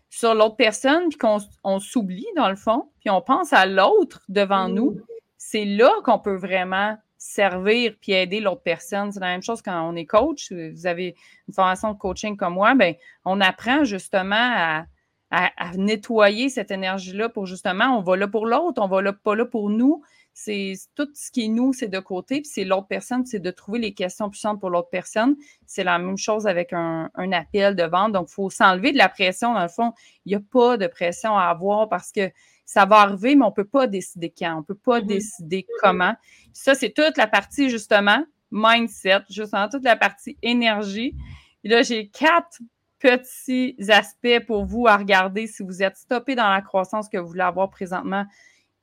[0.10, 4.22] sur l'autre personne, puis qu'on on s'oublie dans le fond, puis on pense à l'autre
[4.28, 4.74] devant mmh.
[4.74, 4.98] nous,
[5.38, 9.12] c'est là qu'on peut vraiment servir puis aider l'autre personne.
[9.12, 10.52] C'est la même chose quand on est coach.
[10.52, 11.16] Vous avez
[11.48, 14.86] une formation de coaching comme moi, ben on apprend justement à,
[15.32, 19.34] à, nettoyer cette énergie-là pour justement, on va là pour l'autre, on va là pas
[19.34, 20.04] là pour nous.
[20.34, 23.52] C'est tout ce qui est nous, c'est de côté, puis c'est l'autre personne, c'est de
[23.52, 25.36] trouver les questions puissantes pour l'autre personne.
[25.66, 28.12] C'est la même chose avec un, appel de vente.
[28.12, 29.54] Donc, il faut s'enlever de la pression.
[29.54, 29.94] Dans le fond,
[30.26, 32.30] il n'y a pas de pression à avoir parce que
[32.66, 35.06] ça va arriver, mais on ne peut pas décider quand, on ne peut pas mm-hmm.
[35.06, 36.16] décider comment.
[36.54, 41.16] Ça, c'est toute la partie, justement, mindset, justement, toute la partie énergie.
[41.64, 42.60] Et là, j'ai quatre
[43.02, 47.28] petits aspects pour vous à regarder si vous êtes stoppé dans la croissance que vous
[47.28, 48.26] voulez avoir présentement.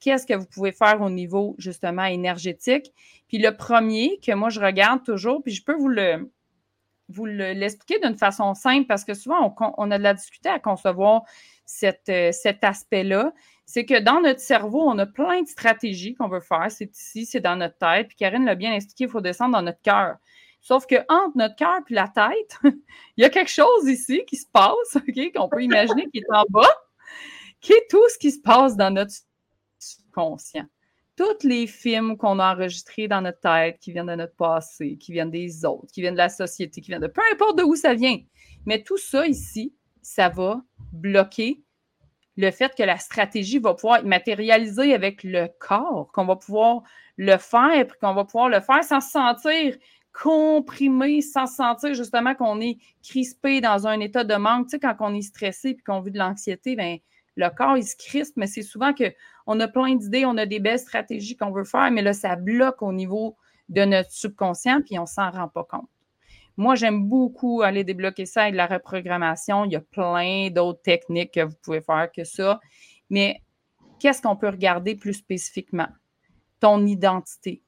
[0.00, 2.92] Qu'est-ce que vous pouvez faire au niveau justement énergétique?
[3.28, 6.30] Puis le premier que moi je regarde toujours, puis je peux vous le
[7.10, 11.22] vous l'expliquer d'une façon simple parce que souvent on, a de la difficulté à concevoir
[11.82, 13.32] euh, cet aspect-là.
[13.64, 16.66] C'est que dans notre cerveau, on a plein de stratégies qu'on veut faire.
[16.70, 18.08] C'est ici, c'est dans notre tête.
[18.08, 20.16] Puis Karine l'a bien expliqué, il faut descendre dans notre cœur.
[20.60, 22.58] Sauf que entre notre cœur et la tête,
[23.16, 24.96] il y a quelque chose ici qui se passe,
[25.34, 26.74] qu'on peut imaginer qui est en bas,
[27.60, 29.12] qui est tout ce qui se passe dans notre
[29.78, 30.66] subconscient.
[31.16, 35.12] Tous les films qu'on a enregistrés dans notre tête, qui viennent de notre passé, qui
[35.12, 37.74] viennent des autres, qui viennent de la société, qui viennent de peu importe de où
[37.74, 38.18] ça vient.
[38.66, 41.62] Mais tout ça ici, ça va bloquer
[42.36, 46.82] le fait que la stratégie va pouvoir être matérialisée avec le corps, qu'on va pouvoir
[47.16, 49.76] le faire, puis qu'on va pouvoir le faire sans se sentir
[50.12, 54.66] comprimé sans sentir justement qu'on est crispé dans un état de manque.
[54.66, 56.98] Tu sais, quand on est stressé et qu'on vit de l'anxiété, ben,
[57.36, 60.58] le corps, il se crispe, mais c'est souvent qu'on a plein d'idées, on a des
[60.58, 63.36] belles stratégies qu'on veut faire, mais là, ça bloque au niveau
[63.68, 65.88] de notre subconscient, puis on ne s'en rend pas compte.
[66.56, 69.64] Moi, j'aime beaucoup aller débloquer ça avec la reprogrammation.
[69.64, 72.58] Il y a plein d'autres techniques que vous pouvez faire que ça.
[73.10, 73.40] Mais
[74.00, 75.86] qu'est-ce qu'on peut regarder plus spécifiquement?
[76.58, 77.62] Ton identité.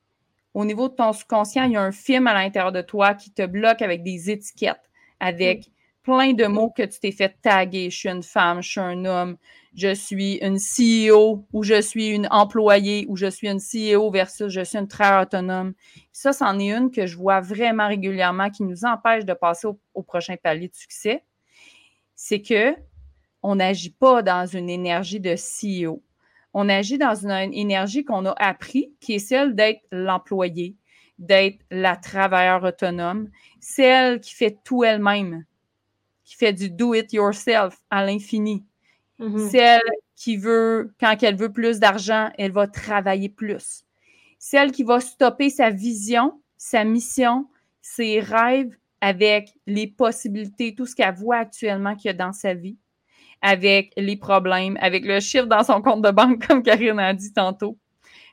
[0.55, 3.31] Au niveau de ton subconscient, il y a un film à l'intérieur de toi qui
[3.31, 5.71] te bloque avec des étiquettes, avec
[6.03, 7.91] plein de mots que tu t'es fait taguer.
[7.91, 9.37] Je suis une femme, je suis un homme,
[9.75, 14.49] je suis une CEO ou je suis une employée ou je suis une CEO versus
[14.53, 15.75] je suis une travailleur autonome.
[16.13, 20.03] Ça, c'en est une que je vois vraiment régulièrement qui nous empêche de passer au,
[20.03, 21.23] prochain palier de succès.
[22.17, 22.75] C'est que
[23.43, 26.03] on n'agit pas dans une énergie de CEO.
[26.53, 30.77] On agit dans une énergie qu'on a appris, qui est celle d'être l'employé,
[31.19, 35.45] d'être la travailleur autonome, celle qui fait tout elle-même,
[36.25, 38.65] qui fait du do it yourself à l'infini.
[39.21, 39.51] Mm-hmm.
[39.51, 43.85] Celle qui veut, quand elle veut plus d'argent, elle va travailler plus.
[44.39, 47.47] Celle qui va stopper sa vision, sa mission,
[47.81, 52.55] ses rêves avec les possibilités, tout ce qu'elle voit actuellement qu'il y a dans sa
[52.55, 52.77] vie,
[53.43, 57.33] avec les problèmes, avec le chiffre dans son compte de banque, comme Karine a dit
[57.33, 57.79] tantôt.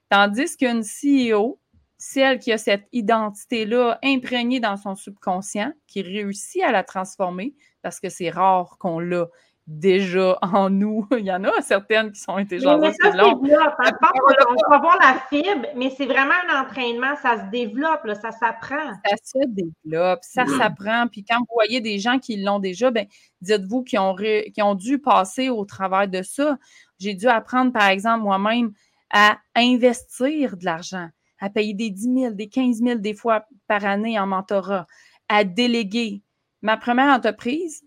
[0.10, 1.60] Tandis qu'une CEO,
[1.98, 8.00] celle qui a cette identité-là imprégnée dans son subconscient, qui réussit à la transformer, parce
[8.00, 9.28] que c'est rare qu'on l'a
[9.68, 11.08] déjà en nous.
[11.18, 12.82] Il y en a certaines qui sont intelligentes.
[12.82, 13.42] Mais, ça se développe.
[13.42, 17.16] on va voir la fibre, mais c'est vraiment un entraînement.
[17.22, 18.94] Ça se développe, ça s'apprend.
[19.06, 20.58] Ça se développe, ça mm.
[20.58, 21.08] s'apprend.
[21.08, 23.06] Puis quand vous voyez des gens qui l'ont déjà, ben,
[23.42, 26.58] dites-vous qu'ils ont, qui ont dû passer au travers de ça.
[27.00, 28.72] J'ai dû apprendre, par exemple, moi-même,
[29.12, 33.86] à investir de l'argent, à payer des 10 000, des 15 000 des fois par
[33.86, 34.88] année en mentorat,
[35.30, 36.24] à déléguer.
[36.62, 37.84] Ma première entreprise,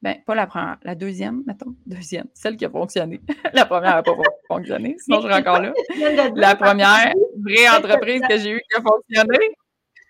[0.00, 3.20] ben, pas la première, la deuxième, mettons, deuxième, celle qui a fonctionné.
[3.52, 4.12] la première n'a pas
[4.46, 5.72] fonctionné, sinon je serais encore là.
[6.36, 9.38] La première vraie entreprise que j'ai eue qui a fonctionné.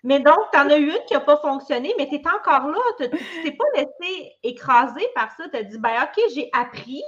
[0.03, 2.69] Mais donc, tu en as eu une qui n'a pas fonctionné, mais tu es encore
[2.69, 2.79] là.
[2.97, 5.49] Tu ne t'es pas laissé écraser par ça.
[5.49, 7.01] Tu as dit, ben, OK, j'ai appris.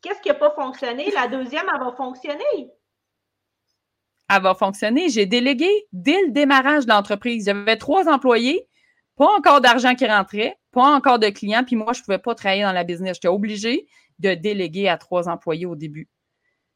[0.00, 1.10] Qu'est-ce qui n'a pas fonctionné?
[1.12, 2.70] La deuxième, elle va fonctionner.
[4.30, 5.08] Elle va fonctionner.
[5.08, 7.46] J'ai délégué dès le démarrage de l'entreprise.
[7.46, 8.68] J'avais trois employés,
[9.18, 12.34] pas encore d'argent qui rentrait pas encore de clients, puis moi, je ne pouvais pas
[12.34, 13.16] travailler dans la business.
[13.16, 16.08] J'étais obligée de déléguer à trois employés au début.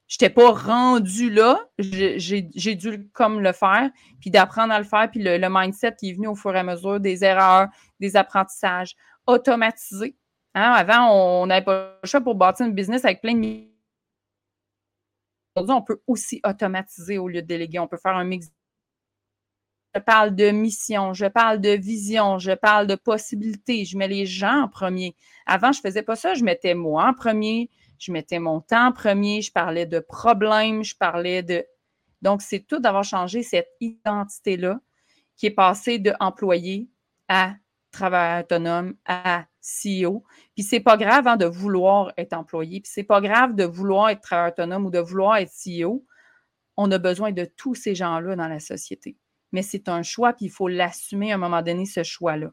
[0.08, 1.60] Je n'étais pas rendu là.
[1.78, 6.12] J'ai dû comme le faire, puis d'apprendre à le faire, puis le, mindset qui est
[6.14, 7.68] venu au fur et à mesure des erreurs,
[8.00, 8.94] des apprentissages,
[9.26, 10.16] automatisés.
[10.54, 13.72] Hein, avant, on n'avait pas le choix pour bâtir une business avec plein de
[15.54, 17.78] Aujourd'hui, on peut aussi automatiser au lieu de déléguer.
[17.78, 18.48] On peut faire un mix
[19.94, 23.84] je parle de mission, je parle de vision, je parle de possibilités.
[23.84, 25.14] Je mets les gens en premier.
[25.46, 26.34] Avant, je ne faisais pas ça.
[26.34, 30.82] Je mettais moi en premier, je mettais mon temps en premier, je parlais de problèmes,
[30.82, 31.64] je parlais de.
[32.22, 34.80] Donc, c'est tout d'avoir changé cette identité-là
[35.36, 36.88] qui est passée de employé
[37.28, 37.54] à
[37.90, 40.24] travailleur autonome à CEO.
[40.54, 44.08] Puis c'est pas grave hein, de vouloir être employé, puis c'est pas grave de vouloir
[44.08, 46.06] être travailleur autonome ou de vouloir être CEO.
[46.76, 49.16] On a besoin de tous ces gens-là dans la société
[49.52, 52.50] mais c'est un choix, puis il faut l'assumer à un moment donné, ce choix-là.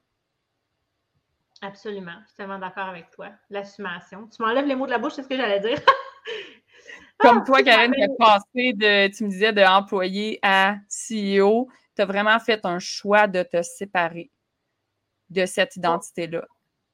[1.61, 2.13] Absolument.
[2.23, 3.29] Je suis tellement d'accord avec toi.
[3.49, 4.27] L'assumation.
[4.27, 5.77] Tu m'enlèves les mots de la bouche, c'est ce que j'allais dire.
[7.17, 12.01] Comme ah, toi, Karen, qui as passé de, tu me disais, d'employé à CEO, tu
[12.01, 14.31] as vraiment fait un choix de te séparer
[15.29, 16.45] de cette identité-là.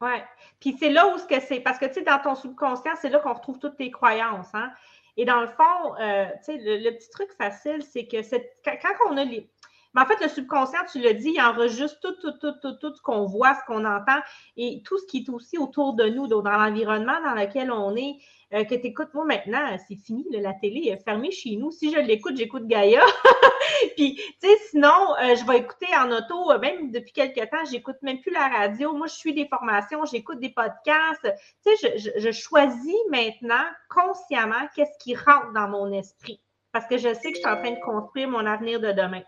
[0.02, 0.18] Oui.
[0.60, 3.10] Puis c'est là où ce que c'est, parce que tu sais, dans ton subconscient, c'est
[3.10, 4.54] là qu'on retrouve toutes tes croyances.
[4.56, 4.72] Hein?
[5.16, 8.18] Et dans le fond, euh, tu sais, le, petit truc facile, c'est que
[8.66, 9.48] quand on a les,
[9.96, 12.94] mais en fait, le subconscient, tu le dis, il enregistre tout, tout, tout, tout, tout
[12.94, 14.20] ce qu'on voit, ce qu'on entend
[14.58, 18.18] et tout ce qui est aussi autour de nous, dans l'environnement dans lequel on est.
[18.54, 21.72] Euh, que tu écoutes, moi maintenant, c'est fini, la télé est fermée chez nous.
[21.72, 23.02] Si je l'écoute, j'écoute Gaïa.
[23.96, 27.66] Puis, tu sais, sinon, euh, je vais écouter en auto, euh, même depuis quelques temps,
[27.72, 28.94] j'écoute même plus la radio.
[28.94, 31.34] Moi, je suis des formations, j'écoute des podcasts.
[31.66, 36.40] Tu sais, je, je choisis maintenant consciemment qu'est-ce qui rentre dans mon esprit.
[36.72, 39.24] Parce que je sais que je suis en train de construire mon avenir de demain.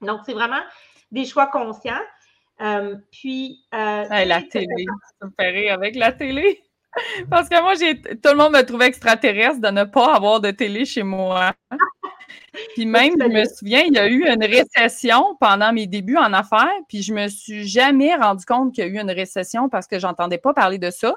[0.00, 0.60] Donc, c'est vraiment
[1.10, 2.00] des choix conscients.
[2.60, 3.64] Euh, puis.
[3.74, 4.86] Euh, la télé,
[5.20, 6.62] ça me fait rire avec la télé.
[7.30, 10.50] Parce que moi, j'ai tout le monde me trouvait extraterrestre de ne pas avoir de
[10.50, 11.52] télé chez moi.
[12.74, 16.32] Puis même, je me souviens, il y a eu une récession pendant mes débuts en
[16.32, 19.86] affaires, puis je me suis jamais rendu compte qu'il y a eu une récession parce
[19.86, 21.16] que j'entendais pas parler de ça.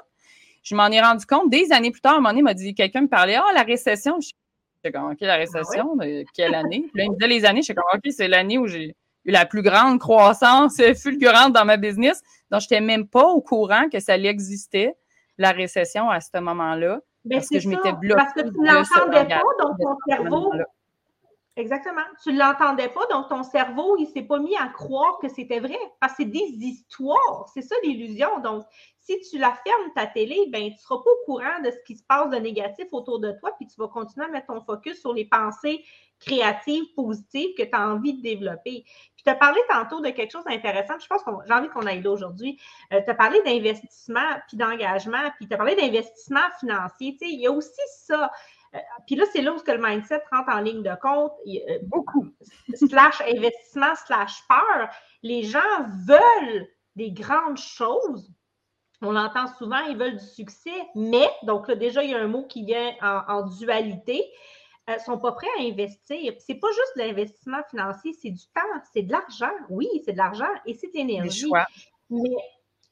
[0.62, 2.74] Je m'en ai rendu compte des années plus tard, à un moment donné, m'a dit
[2.74, 4.18] quelqu'un me parlait Ah, la récession.
[4.84, 5.96] J'ai comme, OK, la ah récession,
[6.34, 6.84] quelle année?
[6.92, 8.94] Puis là, il me disait les années, j'ai comme, OK, c'est l'année où j'ai
[9.24, 12.22] eu la plus grande croissance fulgurante dans ma business.
[12.50, 14.94] Donc, je n'étais même pas au courant que ça existait,
[15.38, 17.00] la récession, à ce moment-là.
[17.24, 18.22] Ben, parce que je m'étais bloquée.
[18.22, 20.52] Parce que tu ne l'entendais pas dans ton cerveau.
[21.56, 22.02] Exactement.
[22.24, 25.28] Tu ne l'entendais pas, donc ton cerveau, il ne s'est pas mis à croire que
[25.28, 25.78] c'était vrai.
[26.00, 27.48] Parce que c'est des histoires.
[27.54, 28.40] C'est ça l'illusion.
[28.40, 28.64] Donc,
[28.98, 31.76] si tu la fermes, ta télé, ben, tu ne seras pas au courant de ce
[31.86, 34.62] qui se passe de négatif autour de toi, puis tu vas continuer à mettre ton
[34.62, 35.84] focus sur les pensées
[36.20, 38.82] créatives, positives que tu as envie de développer.
[38.84, 41.86] Puis tu as parlé tantôt de quelque chose d'intéressant, je pense que j'ai envie qu'on
[41.86, 42.58] aille là aujourd'hui.
[42.92, 47.12] Euh, tu as parlé d'investissement, puis d'engagement, puis tu as parlé d'investissement financier.
[47.20, 48.32] Tu sais, il y a aussi ça.
[48.74, 51.32] Euh, puis là, c'est là où que le mindset rentre en ligne de compte.
[51.46, 52.26] Euh, beaucoup.
[52.88, 54.88] slash investissement, slash peur.
[55.22, 55.60] Les gens
[56.06, 58.30] veulent des grandes choses.
[59.02, 62.28] On l'entend souvent, ils veulent du succès, mais, donc là, déjà, il y a un
[62.28, 64.24] mot qui vient en, dualité,
[64.88, 66.32] ne euh, sont pas prêts à investir.
[66.38, 69.52] C'est pas juste de l'investissement financier, c'est du temps, c'est de l'argent.
[69.68, 71.50] Oui, c'est de l'argent et c'est de l'énergie.
[72.08, 72.30] Mais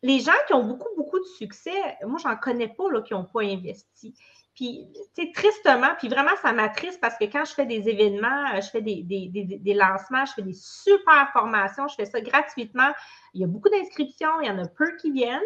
[0.03, 3.25] les gens qui ont beaucoup, beaucoup de succès, moi, j'en connais pas là, qui n'ont
[3.25, 4.15] pas investi.
[4.55, 8.61] Puis, tu sais, tristement, puis vraiment, ça m'attriste parce que quand je fais des événements,
[8.61, 12.91] je fais des, des, lancements, je fais des super formations, je fais ça gratuitement.
[13.33, 15.41] Il y a beaucoup d'inscriptions, il y en a peu qui viennent.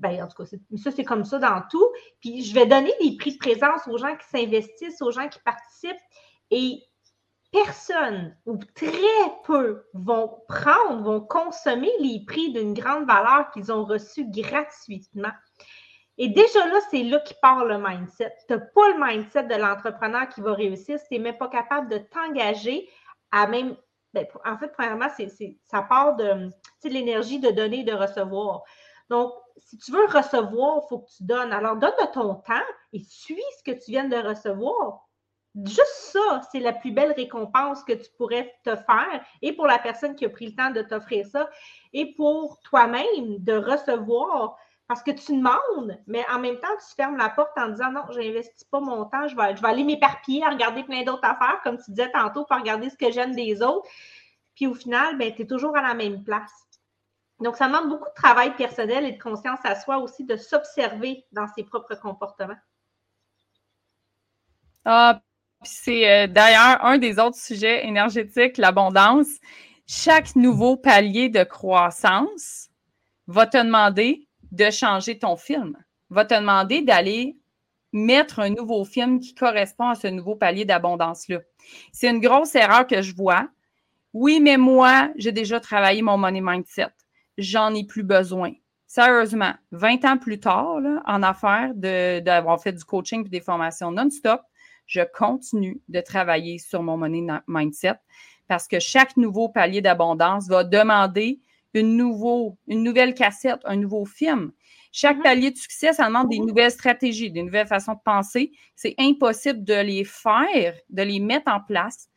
[0.00, 1.86] Ben, en tout cas, ça, c'est comme ça dans tout.
[2.20, 5.40] Puis, je vais donner des prix de présence aux gens qui s'investissent, aux gens qui
[5.40, 6.00] participent.
[6.50, 6.82] Et
[7.52, 8.90] personne ou très
[9.44, 15.32] peu vont prendre, vont consommer les prix d'une grande valeur qu'ils ont reçus gratuitement.
[16.18, 18.34] Et déjà là, c'est là qui part le mindset.
[18.46, 21.48] Tu n'as pas le mindset de l'entrepreneur qui va réussir si tu n'es même pas
[21.48, 22.88] capable de t'engager
[23.30, 23.76] à même.
[24.12, 25.08] Ben, en fait, premièrement,
[25.64, 26.50] ça part de,
[26.84, 28.64] l'énergie de donner et de recevoir.
[29.10, 31.52] Donc, si tu veux recevoir, il faut que tu donnes.
[31.52, 35.08] Alors, donne de ton temps et suis ce que tu viens de recevoir.
[35.64, 39.78] Juste ça, c'est la plus belle récompense que tu pourrais te faire, et pour la
[39.78, 41.48] personne qui a pris le temps de t'offrir ça,
[41.92, 44.56] et pour toi-même de recevoir
[44.88, 48.04] parce que tu demandes, mais en même temps, tu fermes la porte en disant non,
[48.10, 51.24] je n'investis pas mon temps, je vais, je vais aller m'éparpiller à regarder plein d'autres
[51.24, 53.86] affaires, comme tu disais tantôt, pour regarder ce que j'aime des autres.
[54.54, 56.52] Puis au final, ben, tu es toujours à la même place.
[57.38, 61.24] Donc, ça demande beaucoup de travail personnel et de conscience à soi aussi de s'observer
[61.32, 62.56] dans ses propres comportements.
[64.86, 65.20] Ah,
[65.62, 69.28] c'est euh, d'ailleurs un des autres sujets énergétiques, l'abondance.
[69.86, 72.70] Chaque nouveau palier de croissance
[73.26, 75.76] va te demander de changer ton film,
[76.10, 77.36] va te demander d'aller
[77.92, 81.40] mettre un nouveau film qui correspond à ce nouveau palier d'abondance-là.
[81.92, 83.48] C'est une grosse erreur que je vois.
[84.12, 86.92] Oui, mais moi, j'ai déjà travaillé mon money mindset.
[87.36, 88.52] J'en ai plus besoin.
[88.86, 94.40] Sérieusement, 20 ans plus tard, en affaires, d'avoir fait du coaching et des formations non-stop,
[94.86, 97.96] je continue de travailler sur mon money mindset
[98.48, 101.40] parce que chaque nouveau palier d'abondance va demander
[101.74, 104.52] une, nouveau, une nouvelle cassette, un nouveau film.
[104.92, 105.22] Chaque mm-hmm.
[105.22, 108.52] palier de succès, ça demande des nouvelles stratégies, des nouvelles façons de penser.
[108.74, 112.08] C'est impossible de les faire, de les mettre en place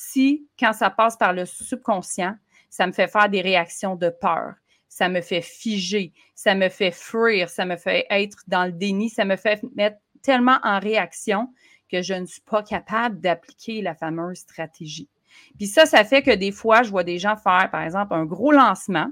[0.00, 2.36] si, quand ça passe par le subconscient,
[2.70, 4.54] ça me fait faire des réactions de peur,
[4.88, 9.10] ça me fait figer, ça me fait fuir, ça me fait être dans le déni,
[9.10, 11.52] ça me fait mettre tellement en réaction
[11.90, 15.08] que je ne suis pas capable d'appliquer la fameuse stratégie.
[15.56, 18.24] Puis ça, ça fait que des fois, je vois des gens faire, par exemple, un
[18.24, 19.10] gros lancement.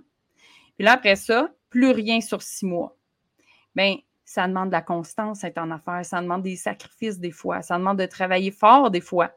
[0.76, 2.96] Puis là, après ça, plus rien sur six mois.
[3.74, 7.62] Bien, ça demande de la constance être en affaires, ça demande des sacrifices des fois,
[7.62, 9.32] ça demande de travailler fort des fois.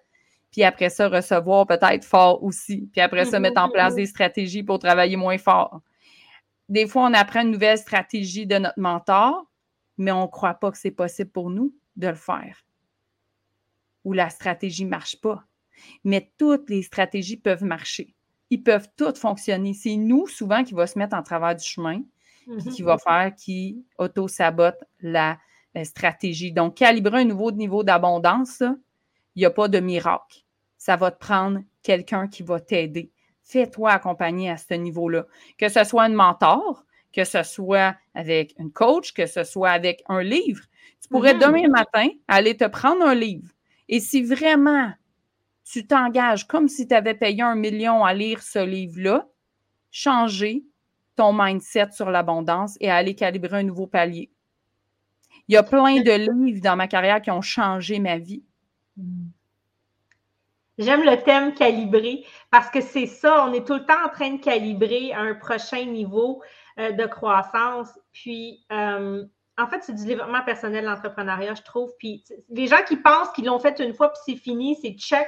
[0.51, 2.89] Puis après ça, recevoir peut-être fort aussi.
[2.91, 5.81] Puis après ça, mettre en place des stratégies pour travailler moins fort.
[6.69, 9.45] Des fois, on apprend une nouvelle stratégie de notre mentor,
[9.97, 12.63] mais on ne croit pas que c'est possible pour nous de le faire.
[14.05, 15.43] Ou la stratégie ne marche pas
[16.03, 18.15] mais toutes les stratégies peuvent marcher.
[18.49, 19.73] Ils peuvent toutes fonctionner.
[19.73, 22.01] C'est nous, souvent, qui va se mettre en travers du chemin,
[22.47, 22.73] mm-hmm.
[22.73, 25.37] qui va faire, qui auto-sabote la,
[25.83, 26.51] stratégie.
[26.51, 28.63] Donc, calibrer un nouveau niveau d'abondance,
[29.35, 30.39] il n'y a pas de miracle.
[30.77, 33.11] Ça va te prendre quelqu'un qui va t'aider.
[33.43, 35.25] Fais-toi accompagner à ce niveau-là.
[35.57, 40.03] Que ce soit un mentor, que ce soit avec une coach, que ce soit avec
[40.09, 40.63] un livre.
[41.01, 41.45] Tu pourrais mm-hmm.
[41.45, 43.49] demain matin aller te prendre un livre.
[43.87, 44.91] Et si vraiment
[45.71, 49.27] tu t'engages comme si tu avais payé un million à lire ce livre-là,
[49.91, 50.63] changer
[51.15, 54.31] ton mindset sur l'abondance et aller calibrer un nouveau palier.
[55.47, 58.43] Il y a plein de livres dans ma carrière qui ont changé ma vie.
[60.77, 64.31] J'aime le thème calibrer parce que c'est ça, on est tout le temps en train
[64.31, 66.41] de calibrer un prochain niveau
[66.79, 67.89] euh, de croissance.
[68.13, 69.25] Puis, euh,
[69.57, 71.91] en fait, c'est du développement personnel, l'entrepreneuriat, je trouve.
[71.99, 75.27] Puis, les gens qui pensent qu'ils l'ont fait une fois puis c'est fini, c'est check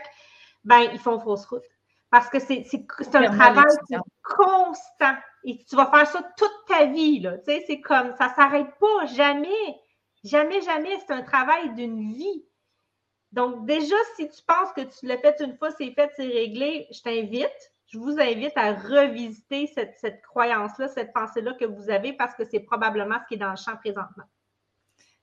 [0.64, 1.64] ben, ils font fausse route.
[2.09, 2.66] Parce que c'est
[3.16, 3.66] un travail
[4.24, 5.16] constant.
[5.43, 7.20] Et tu vas faire ça toute ta vie.
[7.20, 7.38] Là.
[7.39, 9.80] Tu sais, c'est comme ça ne s'arrête pas, jamais.
[10.24, 10.99] Jamais, jamais.
[10.99, 12.45] C'est un travail d'une vie.
[13.32, 16.88] Donc, déjà, si tu penses que tu l'as fait une fois, c'est fait, c'est réglé,
[16.91, 22.12] je t'invite, je vous invite à revisiter cette, cette croyance-là, cette pensée-là que vous avez
[22.14, 24.26] parce que c'est probablement ce qui est dans le champ présentement.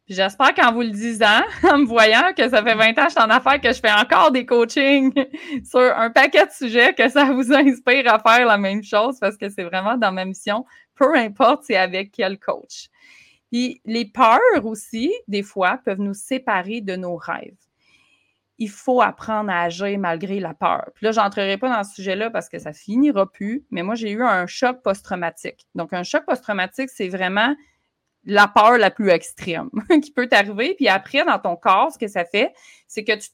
[0.08, 3.10] J'espère qu'en vous le disant, en me voyant que ça fait 20 ans que je
[3.10, 5.12] suis en affaires, que je fais encore des coachings
[5.64, 9.36] sur un paquet de sujets, que ça vous inspire à faire la même chose parce
[9.36, 12.88] que c'est vraiment dans ma mission, peu importe c'est avec quel coach.
[13.52, 17.56] Puis les peurs aussi, des fois, peuvent nous séparer de nos rêves.
[18.56, 20.90] Il faut apprendre à agir malgré la peur.
[20.94, 23.94] Puis là, je n'entrerai pas dans ce sujet-là parce que ça finira plus, mais moi,
[23.94, 25.66] j'ai eu un choc post-traumatique.
[25.74, 27.54] Donc, un choc post-traumatique, c'est vraiment
[28.28, 29.70] la peur la plus extrême
[30.02, 30.74] qui peut t'arriver.
[30.74, 32.52] Puis après, dans ton corps, ce que ça fait,
[32.86, 33.30] c'est que tu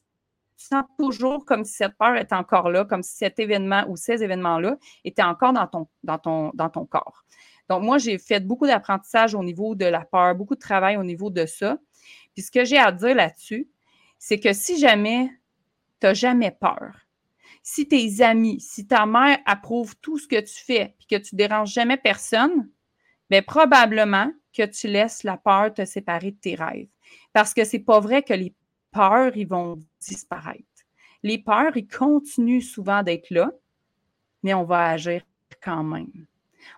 [0.56, 4.22] sens toujours comme si cette peur était encore là, comme si cet événement ou ces
[4.22, 7.24] événements-là étaient encore dans ton, corps.
[7.68, 11.02] Donc, moi, j'ai fait beaucoup d'apprentissage au niveau de la peur, beaucoup de travail au
[11.02, 11.76] niveau de ça.
[12.32, 13.68] Puis ce que j'ai à dire là-dessus,
[14.18, 15.28] c'est que si jamais
[16.00, 16.94] tu n'as jamais peur,
[17.64, 21.34] si tes amis, si ta mère approuve tout ce que tu fais, puis que tu
[21.34, 22.70] déranges jamais personne,
[23.28, 26.88] bien probablement que tu laisses la peur te séparer de tes rêves.
[27.32, 28.54] Parce que c'est pas vrai que les
[28.92, 30.64] peurs, ils vont disparaître.
[31.22, 33.50] Les peurs, ils continuent souvent d'être là,
[34.42, 35.22] mais on va agir
[35.62, 36.26] quand même.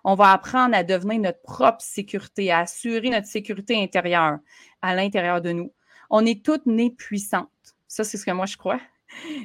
[0.04, 4.38] On va apprendre à devenir notre propre sécurité, à assurer notre sécurité intérieure
[4.82, 5.72] à l'intérieur de nous.
[6.10, 7.48] On est toutes nées puissantes.
[7.86, 8.80] Ça, c'est ce que moi je crois.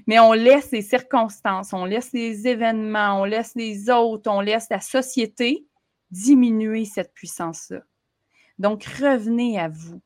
[0.07, 4.67] Mais on laisse les circonstances, on laisse les événements, on laisse les autres, on laisse
[4.69, 5.65] la société
[6.09, 7.81] diminuer cette puissance-là.
[8.61, 9.99] Donc, revenez à vous.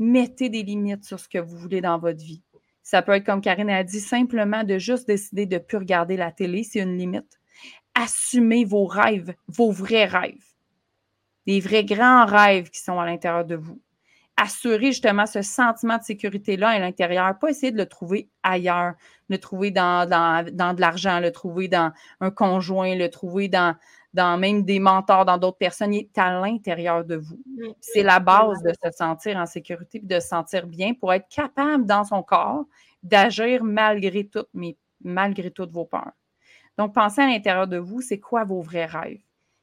[0.00, 2.42] Mettez des limites sur ce que vous voulez dans votre vie.
[2.82, 6.16] Ça peut être, comme Karine a dit, simplement de juste décider de ne plus regarder
[6.16, 7.38] la télé, c'est une limite.
[7.94, 10.44] Assumez vos rêves, vos vrais rêves.
[11.46, 13.80] Les vrais grands rêves qui sont à l'intérieur de vous.
[14.36, 18.94] Assurez justement ce sentiment de sécurité-là à l'intérieur, pas essayer de le trouver ailleurs,
[19.28, 23.76] le trouver dans, dans, dans de l'argent, le trouver dans un conjoint, le trouver dans,
[24.14, 27.40] dans même des mentors, dans d'autres personnes, il est à l'intérieur de vous.
[27.80, 31.28] C'est la base de se sentir en sécurité et de se sentir bien pour être
[31.28, 32.64] capable dans son corps
[33.02, 36.12] d'agir malgré tout, mais malgré toutes vos peurs.
[36.78, 39.20] Donc, pensez à l'intérieur de vous, c'est quoi vos vrais rêves?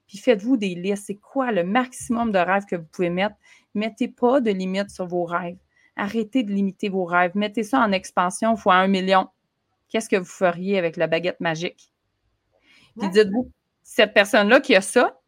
[0.07, 3.35] Puis faites-vous des listes, c'est quoi le maximum de rêves que vous pouvez mettre?
[3.73, 5.57] Mettez pas de limites sur vos rêves.
[5.95, 7.31] Arrêtez de limiter vos rêves.
[7.35, 9.27] Mettez ça en expansion fois un million.
[9.89, 11.91] Qu'est-ce que vous feriez avec la baguette magique?
[12.99, 13.51] Puis dites-vous,
[13.86, 15.21] cette personne-là qui a ça,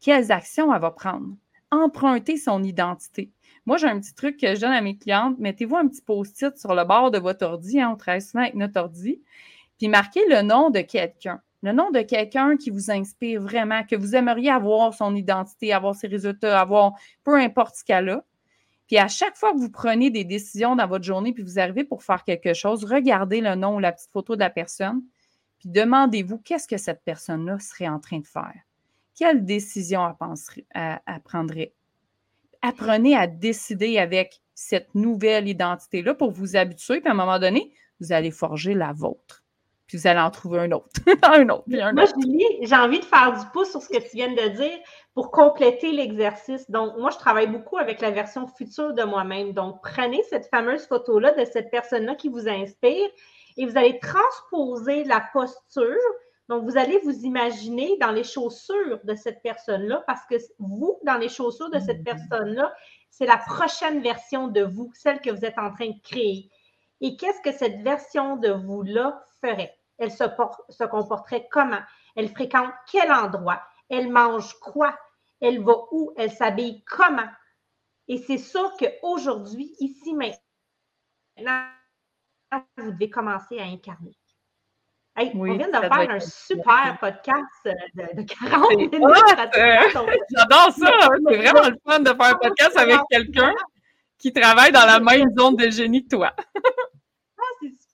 [0.00, 1.34] quelles actions elle va prendre?
[1.70, 3.32] Emprunter son identité.
[3.64, 5.38] Moi, j'ai un petit truc que je donne à mes clientes.
[5.38, 7.80] Mettez-vous un petit post-it sur le bord de votre ordi.
[7.80, 9.22] Hein, on travaille souvent avec notre ordi.
[9.78, 11.40] Puis marquez le nom de quelqu'un.
[11.62, 15.94] Le nom de quelqu'un qui vous inspire vraiment, que vous aimeriez avoir son identité, avoir
[15.94, 16.92] ses résultats, avoir
[17.24, 18.24] peu importe ce qu'elle a.
[18.86, 21.84] Puis à chaque fois que vous prenez des décisions dans votre journée, puis vous arrivez
[21.84, 25.02] pour faire quelque chose, regardez le nom ou la petite photo de la personne,
[25.58, 28.54] puis demandez-vous qu'est-ce que cette personne-là serait en train de faire?
[29.14, 30.14] Quelle décision
[30.74, 31.72] elle, prendrait?
[32.62, 37.72] Apprenez à décider avec cette nouvelle identité-là pour vous habituer, puis à un moment donné,
[38.00, 39.42] vous allez forger la vôtre.
[39.86, 40.90] Puis vous allez en trouver un autre,
[41.22, 43.98] un autre, puis un moi, Julie, j'ai envie de faire du pouce sur ce que
[43.98, 44.78] tu viens de dire
[45.14, 46.68] pour compléter l'exercice.
[46.70, 49.52] Donc, moi, je travaille beaucoup avec la version future de moi-même.
[49.52, 53.08] Donc, prenez cette fameuse photo-là de cette personne-là qui vous inspire
[53.56, 55.96] et vous allez transposer la posture.
[56.48, 61.16] Donc, vous allez vous imaginer dans les chaussures de cette personne-là parce que vous, dans
[61.16, 62.72] les chaussures de cette personne-là,
[63.10, 66.50] c'est la prochaine version de vous, celle que vous êtes en train de créer.
[67.00, 69.76] Et qu'est-ce que cette version de vous-là ferait?
[69.98, 70.24] Elle se,
[70.68, 71.80] se comporterait comment?
[72.14, 73.62] Elle fréquente quel endroit?
[73.88, 74.96] Elle mange quoi?
[75.40, 76.12] Elle va où?
[76.16, 77.28] Elle s'habille comment?
[78.08, 81.66] Et c'est ça qu'aujourd'hui, ici maintenant,
[82.76, 84.16] vous devez commencer à incarner.
[85.18, 88.92] Hey, on vient de faire un super podcast de, 40 minutes.
[90.36, 90.92] J'adore ça!
[91.28, 93.54] C'est vraiment le fun de faire un podcast avec quelqu'un
[94.18, 96.34] qui travaille dans la même zone de génie que toi.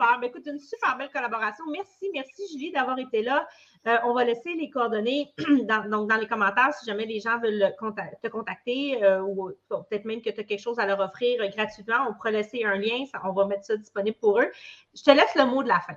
[0.03, 1.65] Ben, écoute, une super belle collaboration.
[1.71, 3.47] Merci, merci Julie d'avoir été là.
[3.87, 5.33] Euh, on va laisser les coordonnées
[5.69, 7.73] dans, donc dans les commentaires si jamais les gens veulent
[8.21, 12.09] te contacter euh, ou peut-être même que tu as quelque chose à leur offrir gratuitement.
[12.09, 14.51] On pourra laisser un lien, on va mettre ça disponible pour eux.
[14.95, 15.97] Je te laisse le mot de la fin.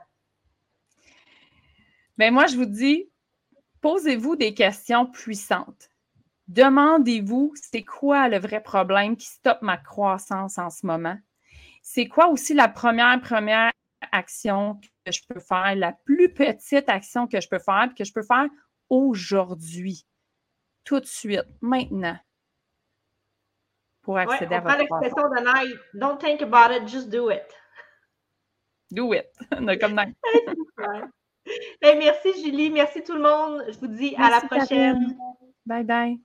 [2.18, 3.10] Bien, moi, je vous dis,
[3.82, 5.90] posez-vous des questions puissantes.
[6.48, 11.18] Demandez-vous, c'est quoi le vrai problème qui stoppe ma croissance en ce moment?
[11.82, 13.72] C'est quoi aussi la première, première
[14.12, 18.14] action que je peux faire, la plus petite action que je peux faire, que je
[18.14, 18.48] peux faire
[18.90, 20.06] aujourd'hui,
[20.84, 22.18] tout de suite, maintenant,
[24.02, 27.44] pour accéder à votre l'expression de Don't think about it, just do it.
[28.92, 29.28] Do it.
[29.82, 29.96] Comme
[31.82, 33.64] merci Julie, merci tout le monde.
[33.68, 35.18] Je vous dis à la prochaine.
[35.66, 36.25] Bye bye.